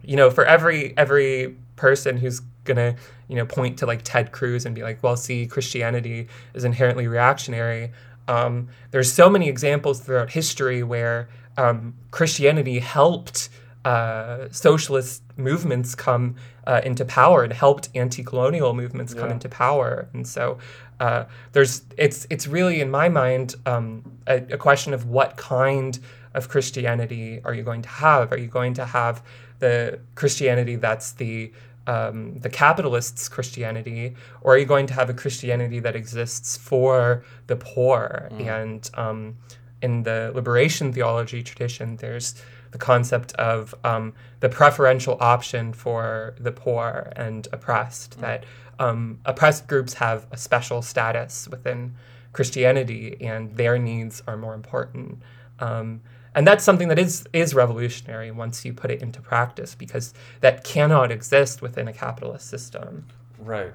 [0.04, 2.96] you know for every every person who's gonna
[3.28, 7.08] you know point to like Ted Cruz and be like well see Christianity is inherently
[7.08, 7.92] reactionary
[8.28, 13.50] um, there's so many examples throughout history where um, Christianity helped
[13.84, 16.36] uh, socialist movements come
[16.68, 19.34] uh, into power and helped anti-colonial movements come Yeah.
[19.34, 20.60] into power and so
[21.00, 25.98] uh, there's it's it's really in my mind um, a, a question of what kind
[26.34, 28.32] of Christianity are you going to have?
[28.32, 29.24] Are you going to have
[29.60, 31.52] the Christianity that's the
[31.88, 37.24] um, the capitalists' Christianity, or are you going to have a Christianity that exists for
[37.48, 38.30] the poor?
[38.48, 39.36] And um,
[39.82, 42.36] in the liberation theology tradition, there's
[42.72, 48.46] the concept of um, the preferential option for the poor and oppressed, that
[48.80, 51.94] um, oppressed groups have a special status within
[52.34, 55.22] Christianity and their needs are more important.
[55.60, 56.02] Um,
[56.34, 60.64] and that's something that is is revolutionary once you put it into practice because that
[60.64, 63.08] cannot exist within a capitalist system.
[63.40, 63.74] Right.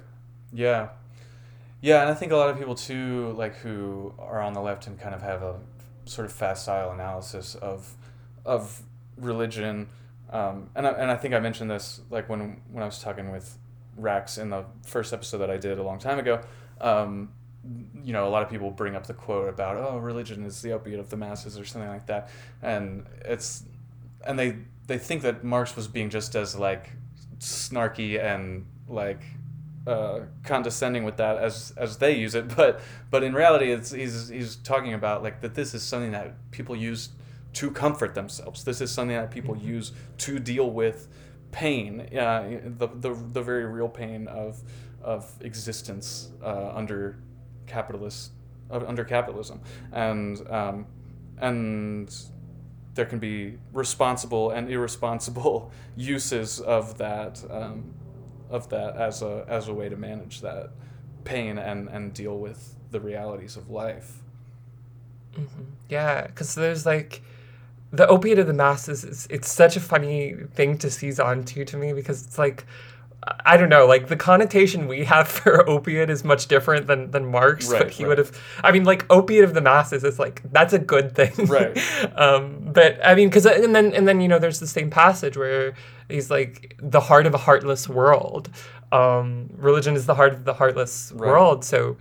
[0.52, 0.88] Yeah.
[1.80, 4.86] Yeah, and I think a lot of people too, like who are on the left
[4.86, 5.60] and kind of have a
[6.06, 7.94] sort of facile analysis of
[8.44, 8.82] of
[9.16, 9.88] religion,
[10.30, 13.30] um, and I, and I think I mentioned this like when when I was talking
[13.30, 13.58] with
[13.96, 16.40] Rax in the first episode that I did a long time ago.
[16.80, 17.30] Um,
[18.02, 20.72] you know, a lot of people bring up the quote about oh, religion is the
[20.72, 22.30] opiate of the masses or something like that,
[22.62, 23.64] and it's
[24.24, 24.56] and they
[24.86, 26.90] they think that Marx was being just as like
[27.38, 29.20] snarky and like
[29.86, 34.28] uh, condescending with that as as they use it, but but in reality, it's he's
[34.28, 37.10] he's talking about like that this is something that people use
[37.54, 38.64] to comfort themselves.
[38.64, 39.68] This is something that people Mm-hmm.
[39.68, 41.08] use to deal with
[41.52, 44.60] pain, uh, the, the the very real pain of
[45.02, 47.16] of existence uh, under
[47.66, 48.32] capitalist
[48.70, 49.60] uh, under capitalism,
[49.92, 50.86] and um,
[51.38, 52.14] and
[52.94, 57.94] there can be responsible and irresponsible uses of that um,
[58.50, 60.70] of that as a as a way to manage that
[61.24, 64.20] pain and and deal with the realities of life.
[65.88, 67.22] Yeah, because there's like
[67.92, 69.04] the opiate of the masses.
[69.04, 72.64] Is, it's such a funny thing to seize onto to me because it's like
[73.44, 77.26] I don't know, like the connotation we have for opiate is much different than than
[77.26, 77.68] Marx.
[77.68, 78.10] Right, but he right.
[78.10, 78.32] would have.
[78.62, 81.76] I mean, like opiate of the masses is like that's a good thing, Right.
[82.16, 85.36] um, but I mean, because and then and then you know, there's the same passage
[85.36, 85.74] where
[86.08, 88.48] he's like the heart of a heartless world.
[88.92, 91.28] Um, religion is the heart of the heartless Right.
[91.28, 91.64] world.
[91.64, 91.96] So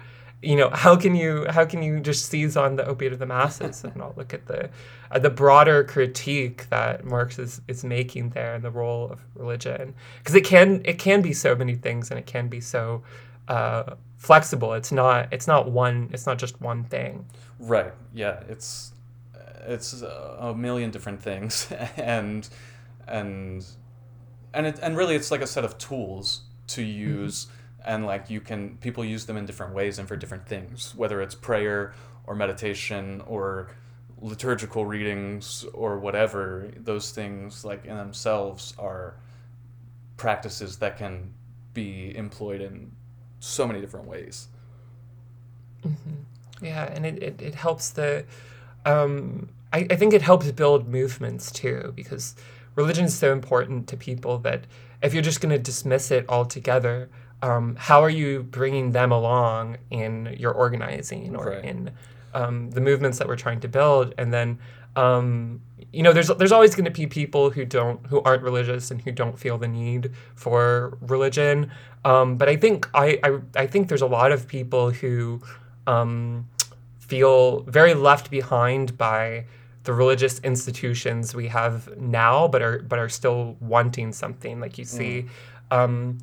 [0.45, 3.25] you know how can you how can you just seize on the opiate of the
[3.25, 4.69] masses and not look at the
[5.11, 9.93] at the broader critique that Marx is, is making there and the role of religion
[10.19, 13.03] because it can it can be so many things and it can be so
[13.47, 17.25] uh, flexible it's not it's not one it's not just one thing
[17.59, 17.93] Right.
[18.13, 18.41] Yeah.
[18.49, 18.91] It's
[19.67, 22.47] it's a million different things, and
[23.07, 23.65] and
[24.53, 27.47] and it, and really, it's like a set of tools to use,
[27.85, 31.21] and like you can people use them in different ways and for different things, whether
[31.21, 31.93] it's prayer
[32.25, 33.69] or meditation or
[34.19, 36.71] liturgical readings or whatever.
[36.77, 39.15] Those things, like in themselves, are
[40.17, 41.33] practices that can
[41.73, 42.91] be employed in
[43.39, 44.47] so many different ways.
[46.61, 48.25] Yeah, and it, it, it helps the
[48.85, 52.35] um I, I think it helps build movements too, because
[52.75, 54.65] religion is so important to people that
[55.01, 57.09] if you're just gonna dismiss it altogether,
[57.47, 61.65] um, how are you bringing them along in your organizing or Right.
[61.71, 61.91] in
[62.33, 64.13] um, the movements that we're trying to build?
[64.17, 64.49] And then
[64.95, 68.91] um, you know, there's there's always going to be people who don't who aren't religious
[68.91, 71.71] and who don't feel the need for religion.
[72.05, 73.29] Um, but I think I, I
[73.63, 75.41] I think there's a lot of people who
[75.87, 76.47] um,
[76.99, 79.45] feel very left behind by
[79.83, 84.59] the religious institutions we have now, but are but are still wanting something.
[84.63, 85.25] Like you see,
[85.71, 86.17] um,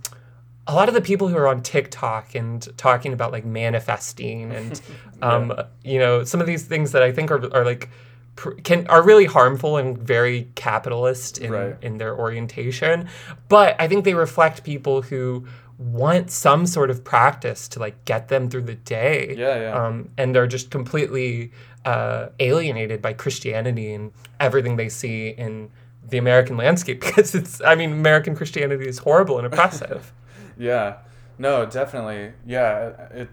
[0.66, 4.80] a lot of the people who are on TikTok and talking about like manifesting and
[5.22, 5.52] um,
[5.84, 7.88] you know some of these things that I think are are like
[8.36, 11.76] pr- can are really harmful and very capitalist in, Right.
[11.82, 13.08] in their orientation.
[13.48, 15.46] But I think they reflect people who
[15.78, 19.84] want some sort of practice to like get them through the day Yeah, yeah.
[19.86, 21.50] um, and they're just completely
[21.84, 25.70] uh, alienated by Christianity and everything they see in
[26.08, 30.12] the American landscape because it's I mean American Christianity is horrible and oppressive.
[30.58, 30.98] Yeah.
[31.38, 32.32] No, definitely.
[32.46, 33.28] Yeah, it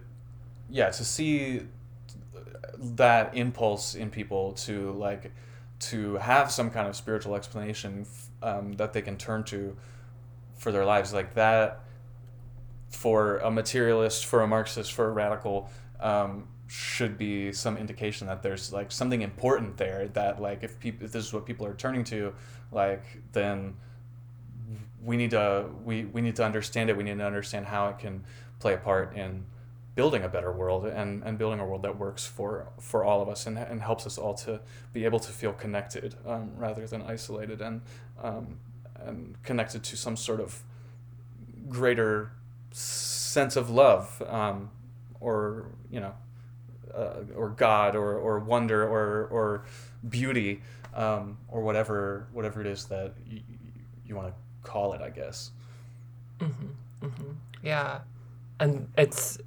[0.69, 1.61] yeah, to see
[2.77, 5.31] that impulse in people to like
[5.79, 8.05] to have some kind of spiritual explanation
[8.41, 9.75] um, that they can turn to
[10.57, 11.81] for their lives like that
[12.89, 18.41] for a materialist for a marxist for a radical um, should be some indication that
[18.43, 21.73] there's like something important there that like if people if this is what people are
[21.73, 22.33] turning to
[22.71, 23.75] like then
[25.03, 26.97] we need to we, we need to understand it.
[26.97, 28.23] We need to understand how it can
[28.59, 29.45] play a part in
[29.95, 33.27] building a better world and, and building a world that works for for all of
[33.27, 34.61] us and, and helps us all to
[34.93, 37.81] be able to feel connected um, rather than isolated and
[38.21, 38.59] um,
[38.95, 40.63] and connected to some sort of
[41.67, 42.31] greater
[42.71, 44.69] sense of love um,
[45.19, 46.13] or you know
[46.93, 49.65] uh, or God or, or wonder or or
[50.07, 50.61] beauty
[50.93, 53.41] um, or whatever whatever it is that you,
[54.05, 54.33] you want to
[54.71, 55.51] call it I guess
[57.03, 57.31] Mm-hmm.
[57.63, 57.99] Yeah.
[58.59, 59.37] And it's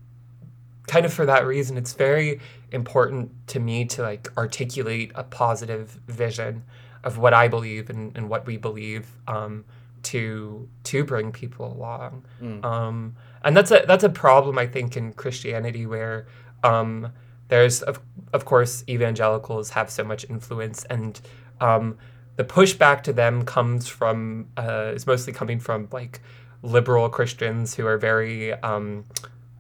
[0.87, 2.41] kind of for that reason it's very
[2.73, 6.65] important to me to like articulate a positive vision
[7.05, 9.65] of what I believe and, and what we believe um,
[10.05, 12.25] to to bring people along.
[12.65, 16.27] Um, and that's a that's a problem I think in Christianity where
[16.63, 17.13] um,
[17.49, 18.01] there's of
[18.33, 21.21] of course evangelicals have so much influence and
[21.61, 21.99] um,
[22.43, 26.21] the pushback to them comes from uh, is mostly coming from like
[26.63, 29.05] liberal Christians who are very um,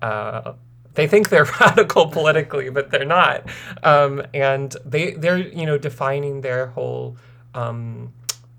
[0.01, 0.55] uh,
[0.95, 3.49] they think they're radical politically, but they're not,
[3.85, 7.17] um, and they they're you know defining their whole
[7.55, 8.13] um,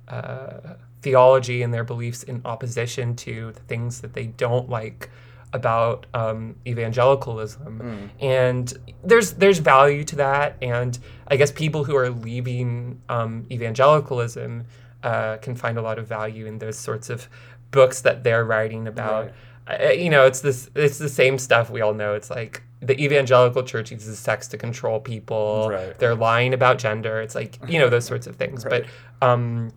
[0.07, 5.09] uh, theology and their beliefs in opposition to the things that they don't like
[5.53, 8.73] about um, evangelicalism, and
[9.03, 10.97] there's there's value to that, and
[11.27, 14.65] I guess people who are leaving um, evangelicalism
[15.03, 17.29] uh, can find a lot of value in those sorts of
[17.71, 19.31] books that they're writing about.
[19.67, 19.81] Right.
[19.81, 22.15] uh, you know, it's this it's the same stuff we all know.
[22.15, 25.69] It's like the evangelical church uses sex to control people.
[25.69, 25.97] Right.
[25.97, 27.21] They're lying about gender.
[27.21, 28.65] It's like you know those sorts of things.
[28.69, 28.85] Right.
[29.19, 29.71] But um,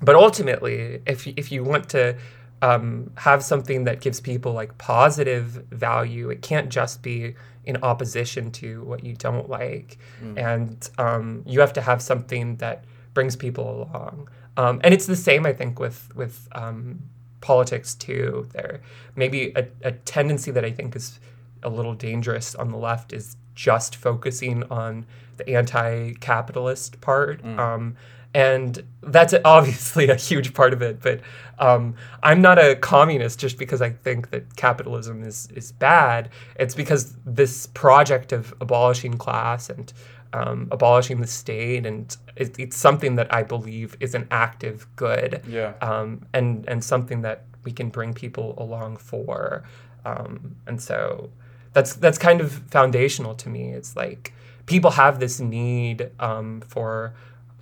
[0.00, 2.16] but ultimately, if if you want to
[2.62, 7.34] um, have something that gives people like positive value, it can't just be
[7.64, 9.98] in opposition to what you don't like,
[10.38, 12.84] and um, you have to have something that
[13.14, 14.28] brings people along.
[14.56, 17.00] Um, and it's the same, I think, with with um,
[17.40, 18.48] politics too.
[18.52, 18.80] There
[19.16, 21.20] maybe a, a tendency that I think is
[21.62, 25.04] a little dangerous on the left is just focusing on
[25.36, 27.44] the anti-capitalist part.
[27.44, 27.96] Um,
[28.38, 31.02] and that's obviously a huge part of it.
[31.02, 31.20] But
[31.58, 36.30] um, I'm not a communist just because I think that capitalism is is bad.
[36.62, 39.92] It's because this project of abolishing class and
[40.32, 45.42] um, abolishing the state, and it, it's something that I believe is an active good
[45.48, 45.72] Yeah.
[45.80, 49.64] um, and and something that we can bring people along for.
[50.04, 51.30] Um, and so
[51.72, 53.72] that's that's kind of foundational to me.
[53.78, 54.32] It's like
[54.66, 57.14] people have this need um, for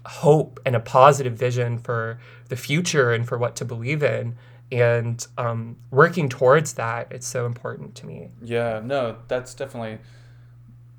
[0.09, 4.37] hope and a positive vision for the future and for what to believe in.
[4.73, 8.31] And um, working towards that, it's so important to me.
[8.43, 9.99] Yeah, no, that's definitely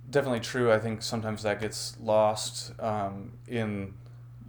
[0.09, 0.71] definitely true.
[0.71, 3.93] I think sometimes that gets lost um, in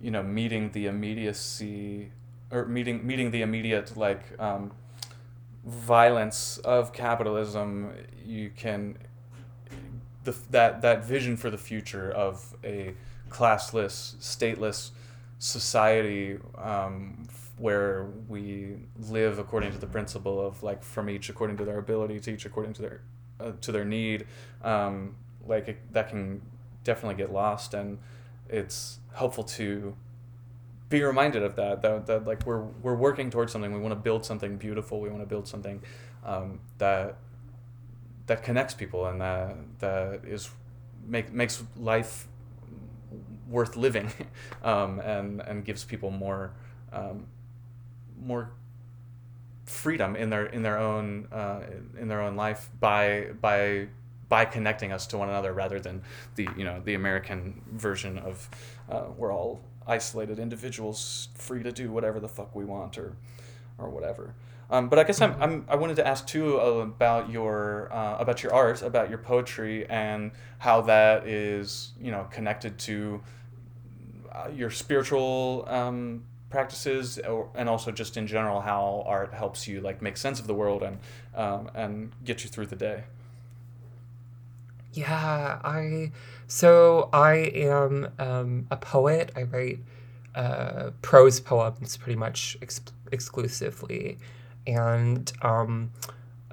[0.01, 2.13] you know meeting the immediacy
[2.51, 4.73] or meeting meeting the immediate like um,
[5.65, 7.93] violence of capitalism.
[8.25, 8.99] You can
[10.25, 12.95] the that that vision for the future of a
[13.31, 14.91] classless, stateless
[15.39, 17.27] society um,
[17.57, 18.77] where we
[19.09, 22.45] live according to the principle of like from each according to their ability to each
[22.45, 23.01] according to their
[23.41, 24.27] uh, to their need.
[24.63, 25.17] Um,
[25.47, 26.43] like it, that can
[26.85, 27.99] definitely get lost and
[28.49, 29.95] it's helpful to
[30.89, 33.73] be reminded of that, that that like we're we're working towards something.
[33.73, 35.01] We want to build something beautiful.
[35.01, 35.83] We want to build something
[36.25, 37.17] um, that
[38.27, 40.51] that connects people and that that is
[41.07, 42.29] make makes life
[43.49, 44.13] worth living
[44.63, 46.53] um, and and gives people more
[46.93, 47.27] um,
[48.21, 48.51] more
[49.67, 51.61] freedom in their in their own uh,
[51.99, 53.87] in their own life by by
[54.29, 56.03] by connecting us to one another rather than
[56.37, 58.49] the you know the American version of
[58.91, 63.17] uh, we're all isolated individuals free to do whatever the fuck we want or
[63.79, 64.35] or whatever.
[64.71, 68.43] Um, but I guess I'm, I'm I wanted to ask too about your uh, about
[68.43, 73.23] your art, about your poetry, and how that is you know connected to
[74.39, 79.81] uh, your spiritual um, practices, or, and also just in general how art helps you
[79.81, 80.99] like make sense of the world and
[81.35, 83.05] um, and get you through the day.
[84.93, 86.13] Yeah, I
[86.47, 89.33] so I am um, a poet.
[89.37, 89.81] I write
[90.35, 92.81] uh, prose poems pretty much ex-
[93.13, 94.19] exclusively,
[94.67, 95.91] and um,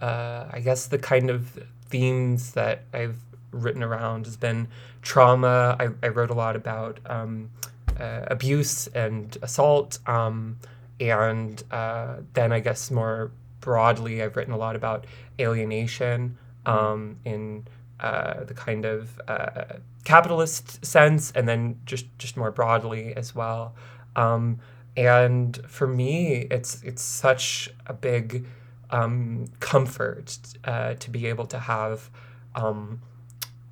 [0.01, 3.19] uh, I guess the kind of themes that I've
[3.51, 4.67] written around has been
[5.01, 5.77] trauma.
[5.79, 7.49] I, I wrote a lot about um,
[7.97, 10.57] abuse and assault, um,
[10.99, 15.05] and uh, then I guess more broadly, I've written a lot about
[15.39, 17.65] alienation um, in
[17.99, 19.65] uh, the kind of uh,
[20.03, 23.73] capitalist sense, and then just just more broadly as well.
[24.15, 24.59] Um,
[24.95, 28.45] and for me, it's it's such a big
[28.91, 32.09] um, comfort uh, to be able to have.
[32.55, 33.01] Um,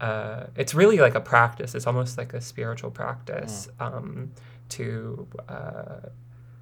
[0.04, 1.76] uh, it's really like a practice.
[1.76, 4.34] It's almost like a spiritual practice um,
[4.70, 6.10] to uh,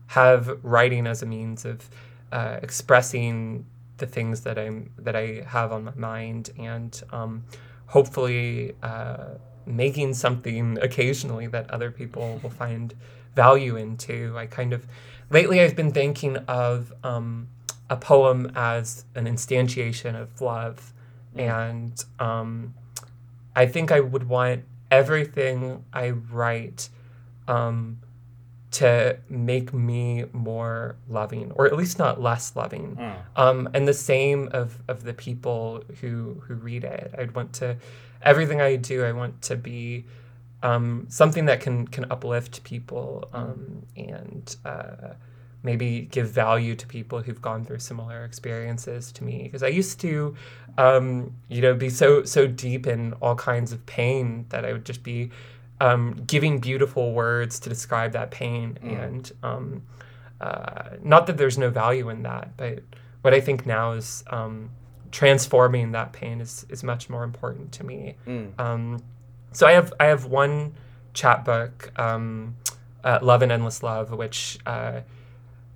[0.08, 1.90] have writing as a means of
[2.32, 3.66] uh, expressing
[3.98, 7.44] the things that I'm that I have on my mind, and um,
[7.88, 9.30] hopefully uh,
[9.66, 12.94] making something occasionally that other people will find
[13.36, 14.38] value into.
[14.38, 14.86] I kind of
[15.32, 17.48] lately I've been thinking of um,
[17.90, 20.94] a poem as an instantiation of love,
[21.36, 22.76] and um,
[23.56, 26.90] I think I would want everything I write
[27.48, 28.00] um,
[28.72, 32.98] to make me more loving, or at least not less loving.
[33.36, 37.14] Um, and the same of, of the people who who read it.
[37.18, 37.78] I'd want to
[38.22, 39.04] everything I do.
[39.04, 40.06] I want to be
[40.64, 45.14] um, something that can can uplift people um, and uh,
[45.64, 49.44] maybe give value to people who've gone through similar experiences to me.
[49.44, 50.36] Because I used to,
[50.78, 54.86] um, you know, be so so deep in all kinds of pain that I would
[54.86, 55.32] just be
[55.80, 59.32] um, giving beautiful words to describe that pain and.
[59.44, 59.84] Um,
[60.42, 62.80] uh, not that there's no value in that, but
[63.22, 64.72] what I think now is um,
[65.12, 68.16] transforming that pain is, is much more important to me.
[68.58, 69.04] Um,
[69.52, 70.74] so I have I have one
[71.14, 72.56] chapbook, um,
[73.04, 75.02] uh, Love and Endless Love, which uh,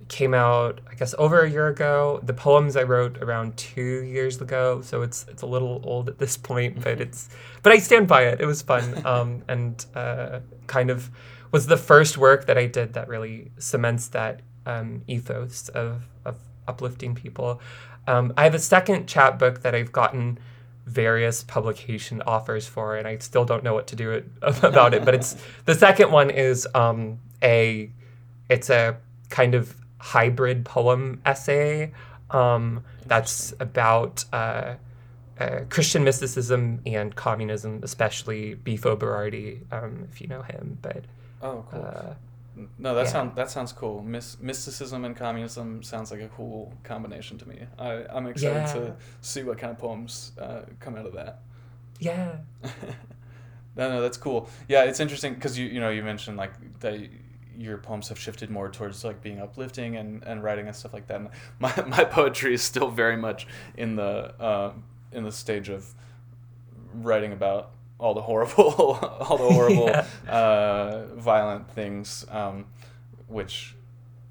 [0.08, 2.20] came out, I guess, over a year ago.
[2.22, 6.18] The poems I wrote around two years ago, so it's it's a little old at
[6.18, 7.28] this point, but it's
[7.62, 8.40] but I stand by it.
[8.40, 11.10] It was fun, um, and uh, kind of
[11.52, 16.36] was the first work that I did that really cements that um, ethos of of
[16.68, 17.60] uplifting people.
[18.06, 20.38] Um, I have a second chapbook that I've gotten
[20.86, 25.04] various publication offers for, and I still don't know what to do it, about it.
[25.04, 27.90] But it's the second one is um, a
[28.48, 28.96] it's a
[29.28, 31.92] kind of hybrid poem essay
[32.30, 34.74] um, that's about uh,
[35.38, 40.78] uh, Christian mysticism and communism, especially Bifo Berardi, um, if you know him.
[40.82, 41.04] But
[41.42, 41.84] oh, cool.
[41.84, 42.14] Uh,
[42.78, 43.12] no, that yeah.
[43.12, 44.02] sounds that sounds cool.
[44.02, 47.60] Mys- mysticism and communism sounds like a cool combination to me.
[47.78, 48.72] I, I'm excited yeah.
[48.72, 51.40] to see what kind of poems uh, come out of that.
[52.00, 52.36] Yeah.
[53.76, 54.48] no, no, that's cool.
[54.68, 56.98] Yeah, it's interesting because you you know you mentioned like that
[57.56, 61.06] your poems have shifted more towards like being uplifting and, and writing and stuff like
[61.08, 61.20] that.
[61.20, 61.28] And
[61.58, 63.46] my, my poetry is still very much
[63.76, 64.72] in the uh,
[65.12, 65.94] in the stage of
[66.92, 68.64] writing about all the horrible
[69.20, 70.06] all the horrible yeah.
[70.28, 72.66] uh, violent things um,
[73.26, 73.74] which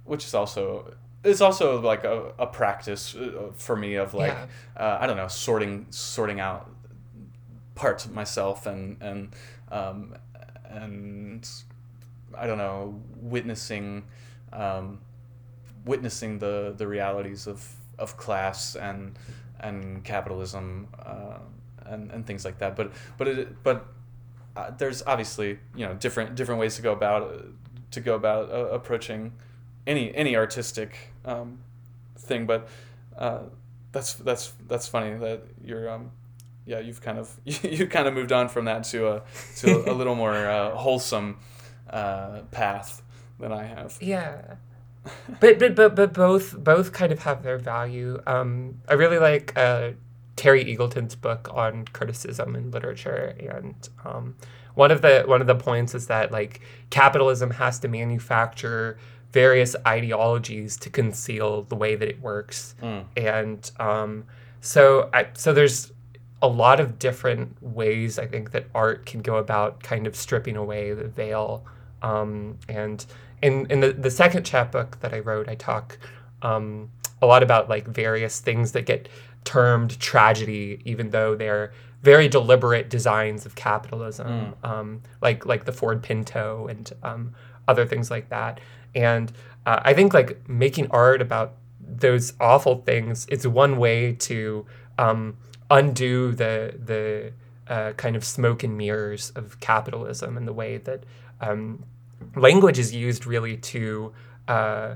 [0.03, 4.45] which is also it's also like a, a practice uh, for me of like yeah.
[4.77, 6.69] uh, I don't know sorting sorting out
[7.73, 9.35] parts of myself and and
[9.71, 10.15] um,
[10.69, 11.49] and
[12.37, 14.03] I don't know witnessing
[14.53, 14.99] um,
[15.85, 17.67] witnessing the the realities of
[17.97, 19.17] of class and
[19.59, 21.39] and capitalism uh,
[21.85, 22.75] and, and things like that.
[22.75, 23.85] But but it but
[24.55, 27.45] uh, there's obviously you know different different ways to go about
[27.91, 29.33] to go about uh, approaching
[29.87, 31.59] any any artistic um,
[32.17, 32.45] thing.
[32.45, 32.67] But
[33.17, 33.43] uh,
[33.91, 36.11] that's that's that's funny that you're um,
[36.65, 39.23] yeah you've kind of you kind of moved on from that to a
[39.57, 41.37] to a, little more uh, wholesome
[41.95, 43.01] uh, path
[43.39, 43.97] than I have.
[44.01, 44.55] Yeah.
[45.39, 48.21] but, but but but both both kind of have their value.
[48.25, 49.91] Um, I really like uh,
[50.35, 54.35] Terry Eagleton's book on criticism in literature, and um,
[54.73, 58.97] one of the one of the points is that like capitalism has to manufacture
[59.31, 63.05] various ideologies to conceal the way that it works, mm.
[63.15, 64.25] and um,
[64.59, 65.91] so I, so there's
[66.41, 70.55] a lot of different ways I think that art can go about kind of stripping
[70.55, 71.65] away the veil,
[72.05, 73.03] um, and
[73.41, 75.97] in in the the second chapbook that I wrote, I talk
[76.43, 76.91] um,
[77.21, 79.09] a lot about like various things that get
[79.43, 84.27] termed tragedy, even though they're very deliberate designs of capitalism,
[84.63, 84.69] mm.
[84.69, 87.33] um, like like the Ford Pinto and um,
[87.67, 88.59] other things like that.
[88.93, 89.31] And
[89.65, 94.65] uh, I think like making art about those awful things is one way to
[94.99, 95.37] um,
[95.71, 97.33] undo the the
[97.67, 101.03] uh, kind of smoke and mirrors of capitalism and the way that
[101.41, 101.83] um,
[102.35, 104.13] language is used really to
[104.47, 104.95] uh,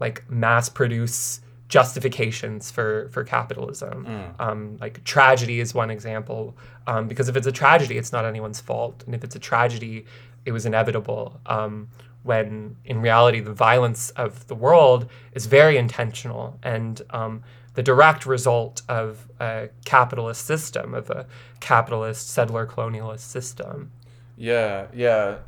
[0.00, 4.06] like mass produce justifications for for capitalism.
[4.06, 4.40] Mm.
[4.40, 8.60] Um, like tragedy is one example, um, because if it's a tragedy, it's not anyone's
[8.60, 10.06] fault, and if it's a tragedy,
[10.44, 11.40] it was inevitable.
[11.46, 11.88] Um,
[12.22, 17.42] when in reality, the violence of the world is very intentional and um,
[17.74, 21.26] the direct result of a capitalist system, of a
[21.60, 23.92] capitalist settler colonialist system.
[24.36, 25.38] Yeah, yeah,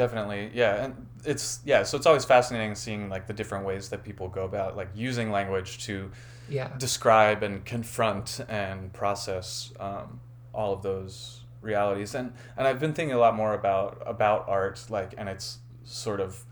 [0.00, 0.50] definitely.
[0.54, 4.28] Yeah, and it's yeah so it's always fascinating seeing like the different ways that people
[4.28, 6.10] go about like using language to
[6.48, 6.70] yeah.
[6.78, 10.20] describe and confront and process um,
[10.54, 14.82] all of those realities and and I've been thinking a lot more about about art
[14.88, 16.42] like and it's sort of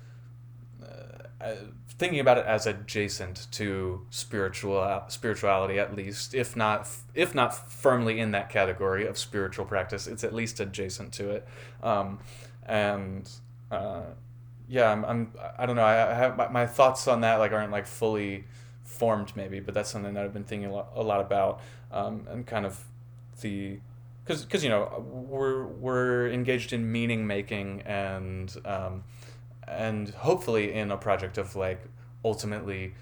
[0.83, 1.55] uh, uh
[1.99, 8.21] thinking about it as adjacent to spiritual spirituality at least if not if not firmly
[8.21, 11.47] in that category of spiritual practice it's at least adjacent to it
[11.83, 12.19] um,
[12.67, 13.29] and
[13.71, 14.03] uh,
[14.69, 15.85] yeah, I'm, I'm I don't know.
[15.85, 18.45] I, have my, my, thoughts on that like aren't like fully
[18.85, 22.27] formed maybe, but that's something that I've been thinking a lot, a lot about um,
[22.31, 22.85] and kind of
[23.41, 23.79] the
[24.25, 29.05] because because you know we're we're engaged in meaning making and um,
[29.69, 31.81] and hopefully in a project of like
[32.25, 32.95] ultimately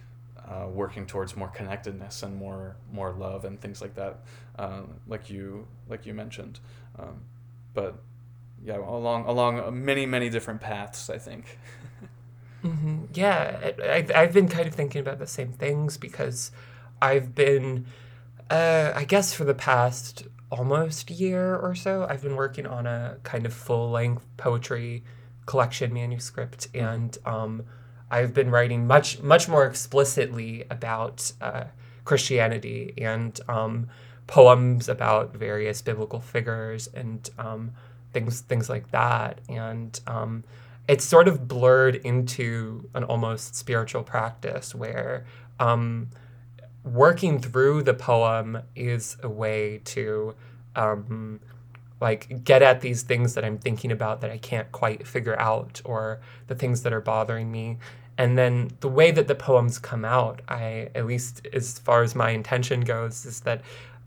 [0.48, 4.20] uh, working towards more connectedness and more more love and things like that,
[4.58, 6.60] uh, like you like you mentioned,
[6.98, 7.20] um,
[7.74, 7.96] but
[8.64, 11.10] yeah, along along many many different paths.
[11.10, 11.58] I think.
[12.64, 13.04] mm-hmm.
[13.14, 16.52] Yeah, I, I've been kind of thinking about the same things because
[17.02, 17.86] I've been,
[18.50, 23.18] uh, I guess, for the past almost year or so, I've been working on a
[23.24, 25.02] kind of full length poetry
[25.46, 27.64] collection manuscript, and um,
[28.10, 31.64] I've been writing much much more explicitly about uh,
[32.04, 33.88] Christianity and um,
[34.26, 37.72] poems about various biblical figures and um,
[38.12, 39.40] things things like that.
[39.48, 40.44] And um,
[40.88, 45.24] it's sort of blurred into an almost spiritual practice where
[45.58, 46.10] um,
[46.84, 50.34] working through the poem is a way to
[50.76, 51.40] um,
[52.00, 55.80] like get at these things that I'm thinking about that I can't quite figure out
[55.84, 57.78] or the things that are bothering me.
[58.18, 62.14] And then the way that the poems come out, I at least as far as
[62.14, 63.62] my intention goes, is that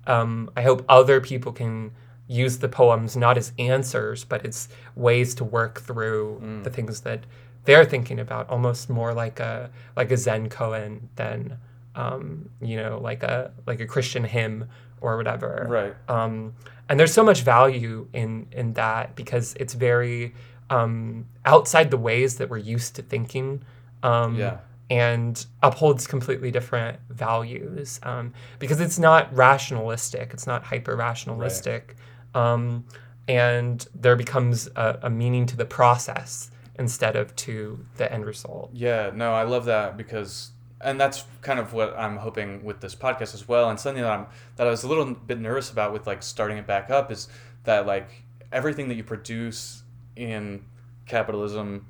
[0.08, 1.92] um, I hope other people can
[2.28, 6.64] use the poems not as answers, but as ways to work through mm.
[6.64, 7.26] the things that
[7.66, 11.58] they're thinking about, almost more like a like a Zen koan than
[11.96, 14.68] um, you know like a like a Christian hymn
[15.02, 15.66] or whatever.
[15.70, 15.96] Right.
[16.08, 16.54] Um,
[16.88, 20.34] and there's so much value in in that because it's very
[20.70, 23.64] um, outside the ways that we're used to thinking.
[24.04, 24.60] Um, yeah.
[24.92, 30.32] And upholds completely different values um, because it's not rationalistic.
[30.34, 31.96] It's not hyper rationalistic.
[32.34, 32.54] Right.
[32.54, 32.86] Um,
[33.28, 38.72] and there becomes a, a meaning to the process instead of to the end result.
[38.74, 40.52] Yeah, no, I love that because
[40.82, 43.70] and that's kind of what I'm hoping with this podcast as well.
[43.70, 46.58] And something that I'm that I was a little bit nervous about with like starting
[46.58, 47.28] it back up is
[47.66, 49.84] that like everything that you produce
[50.16, 50.66] in
[51.06, 51.86] capitalism,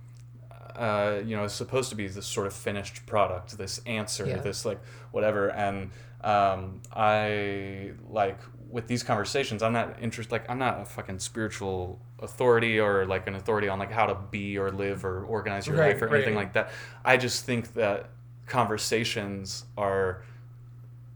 [0.75, 4.37] uh, you know, is supposed to be this sort of finished product, this answer, yeah.
[4.37, 4.79] this like
[5.11, 5.49] whatever.
[5.49, 8.39] And um, I like
[8.71, 10.31] with these conversations, I'm not interested.
[10.31, 14.15] Like I'm not a fucking spiritual authority or like an authority on like how to
[14.15, 16.15] be or live or organize your right, life or right.
[16.15, 16.71] anything like that.
[17.05, 18.09] I just think that
[18.49, 20.23] conversations are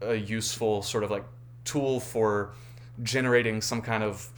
[0.00, 1.24] a useful sort of like
[1.64, 2.52] tool for
[3.02, 4.28] generating some kind of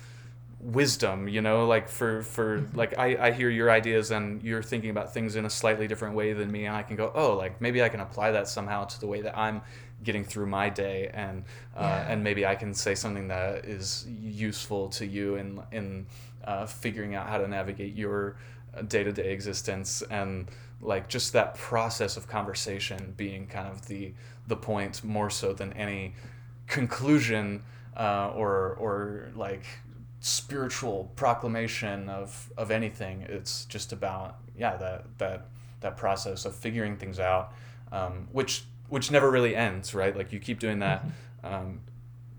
[0.60, 2.76] wisdom you know like for for mm-hmm.
[2.76, 6.14] like I, I hear your ideas and you're thinking about things in a slightly different
[6.14, 8.84] way than me and i can go oh like maybe i can apply that somehow
[8.84, 9.60] to the way that i'm
[10.02, 11.44] getting through my day and
[11.76, 12.10] uh, yeah.
[12.10, 16.06] and maybe i can say something that is useful to you in in
[16.44, 18.36] uh, figuring out how to navigate your
[18.88, 20.46] day-to-day existence and
[20.80, 24.12] like just that process of conversation being kind of the
[24.46, 26.14] the point more so than any
[26.66, 27.62] conclusion
[27.96, 29.64] uh, or or like
[30.20, 33.22] spiritual proclamation of of anything.
[33.22, 35.46] It's just about yeah that that
[35.80, 37.52] that process of figuring things out
[37.92, 40.16] um, which which never really ends right?
[40.16, 41.54] Like you keep doing that mm-hmm.
[41.54, 41.80] um,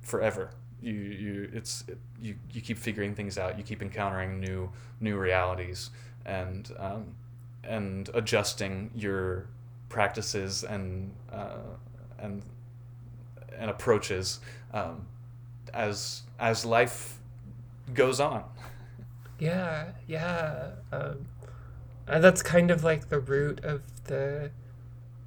[0.02, 0.52] forever.
[0.82, 3.58] You you it's it, you you keep figuring things out.
[3.58, 5.90] You keep encountering new new realities.
[6.26, 7.16] And um,
[7.64, 9.48] and adjusting your
[9.90, 11.58] practices and uh,
[12.20, 12.42] and
[13.58, 14.40] and approaches
[14.74, 15.08] um,
[15.74, 17.18] as as life
[17.94, 18.44] goes on.
[19.40, 21.28] Yeah, yeah, um,
[22.08, 24.50] and that's kind of like the root of the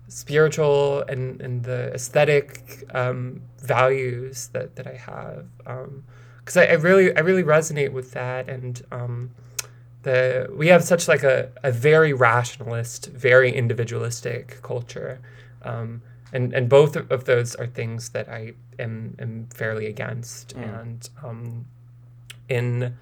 [0.09, 5.47] spiritual and, and the aesthetic um, values that, that I have.
[5.59, 9.31] Because um, I, I really I really resonate with that, and um,
[10.03, 15.21] the we have such like a, a very rationalist, very individualistic culture.
[15.63, 20.57] Um, and, and both of those are things that I am, am fairly against.
[20.57, 20.81] Mm.
[20.81, 21.67] And um,
[22.49, 22.95] in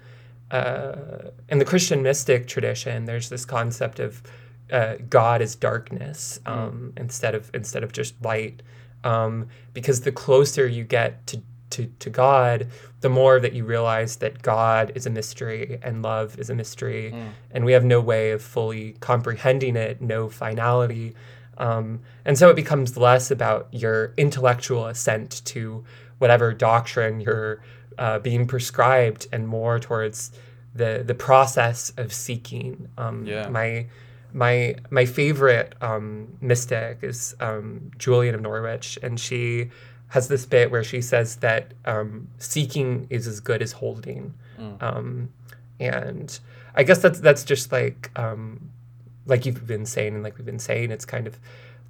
[0.51, 4.23] uh, in the Christian mystic tradition, there's this concept of
[4.71, 6.51] uh, God as darkness mm.
[6.51, 7.01] um, mm.
[7.01, 8.63] instead of instead of just light,
[9.03, 11.41] um, because the closer you get to
[11.71, 12.67] to, to God,
[13.01, 17.11] the more that you realize that God is a mystery and love is a mystery,
[17.13, 17.29] mm.
[17.51, 21.15] and we have no way of fully comprehending it, no finality.
[21.57, 25.83] Um, and so it becomes less about your intellectual assent to
[26.17, 27.61] whatever doctrine you're
[27.97, 30.31] uh, being prescribed and more towards
[30.73, 32.87] the, the process of seeking.
[32.97, 33.49] Um, yeah.
[33.49, 33.87] My
[34.31, 39.71] my my favorite um, mystic is um, Julian of Norwich, and she
[40.09, 44.81] has this bit where she says that um, seeking is as good as holding, mm.
[44.81, 45.29] um,
[45.79, 46.39] and
[46.75, 48.71] I guess that's that's just like um,
[49.25, 51.39] like you've been saying and like we've been saying, it's kind of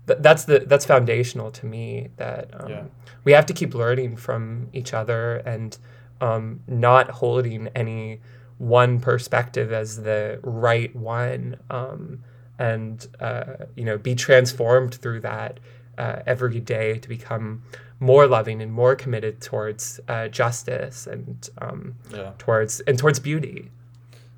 [0.08, 2.84] th- that's the that's foundational to me that um, yeah.
[3.24, 5.78] we have to keep learning from each other and
[6.22, 8.20] um, not holding any
[8.58, 12.22] one perspective as the right one, um,
[12.58, 15.60] and uh, you know be transformed through that
[15.98, 17.64] uh, every day to become
[18.00, 22.32] more loving and more committed towards uh, justice and um, yeah.
[22.38, 23.72] towards and towards beauty.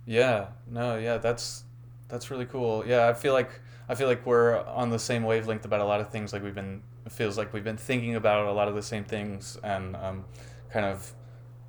[0.05, 1.64] Yeah, no, yeah, that's
[2.07, 2.84] that's really cool.
[2.86, 6.01] Yeah, I feel like I feel like we're on the same wavelength about a lot
[6.01, 6.34] of things.
[6.34, 9.03] Like we've been it feels like we've been thinking about a lot of the same
[9.03, 10.26] things and um,
[10.72, 11.14] kind of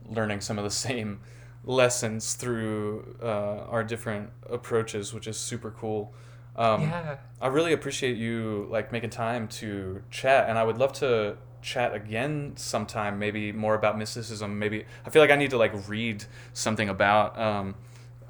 [0.08, 1.20] learning some of the same
[1.64, 6.12] lessons through uh, our different approaches, which is super cool.
[6.56, 7.16] Um, yeah.
[7.40, 11.94] I really appreciate you like making time to chat, and I would love to chat
[11.94, 13.18] again sometime.
[13.18, 14.58] Maybe more about mysticism.
[14.58, 17.74] Maybe I feel like I need to like read something about um,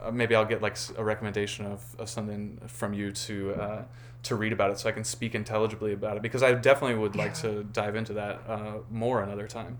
[0.02, 3.82] uh, maybe I'll get like a recommendation of, of something from you to uh,
[4.24, 6.22] to read about it, so I can speak intelligibly about it.
[6.22, 9.78] Because I definitely would like to dive into that uh, more another time.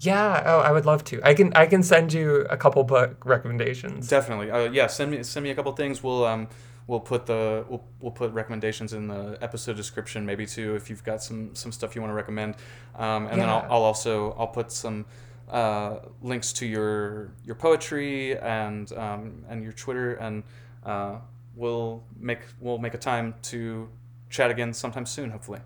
[0.00, 0.42] Yeah.
[0.46, 1.20] Oh, I would love to.
[1.22, 4.08] I can I can send you a couple book recommendations.
[4.08, 4.50] Definitely.
[4.50, 4.86] Uh, yeah.
[4.86, 6.02] Send me send me a couple things.
[6.02, 6.48] We'll um
[6.90, 11.04] we'll put the we'll, we'll put recommendations in the episode description maybe too if you've
[11.04, 12.56] got some some stuff you want to recommend.
[12.96, 15.06] Um, and then I'll, I'll also I'll put some
[15.48, 20.42] uh, links to your your poetry and um, and your Twitter and
[20.84, 21.14] uh,
[21.54, 23.88] we'll make we'll make a time to
[24.28, 25.60] chat again sometime soon hopefully.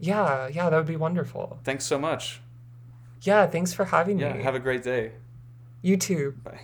[0.00, 0.48] Yeah.
[0.48, 0.70] Yeah.
[0.70, 1.58] That would be wonderful.
[1.64, 2.40] Thanks so much.
[3.22, 3.46] Yeah.
[3.46, 4.32] Thanks for having Yeah.
[4.32, 4.42] me.
[4.42, 5.12] Have a great day.
[5.82, 6.32] you too.
[6.42, 6.60] Bye.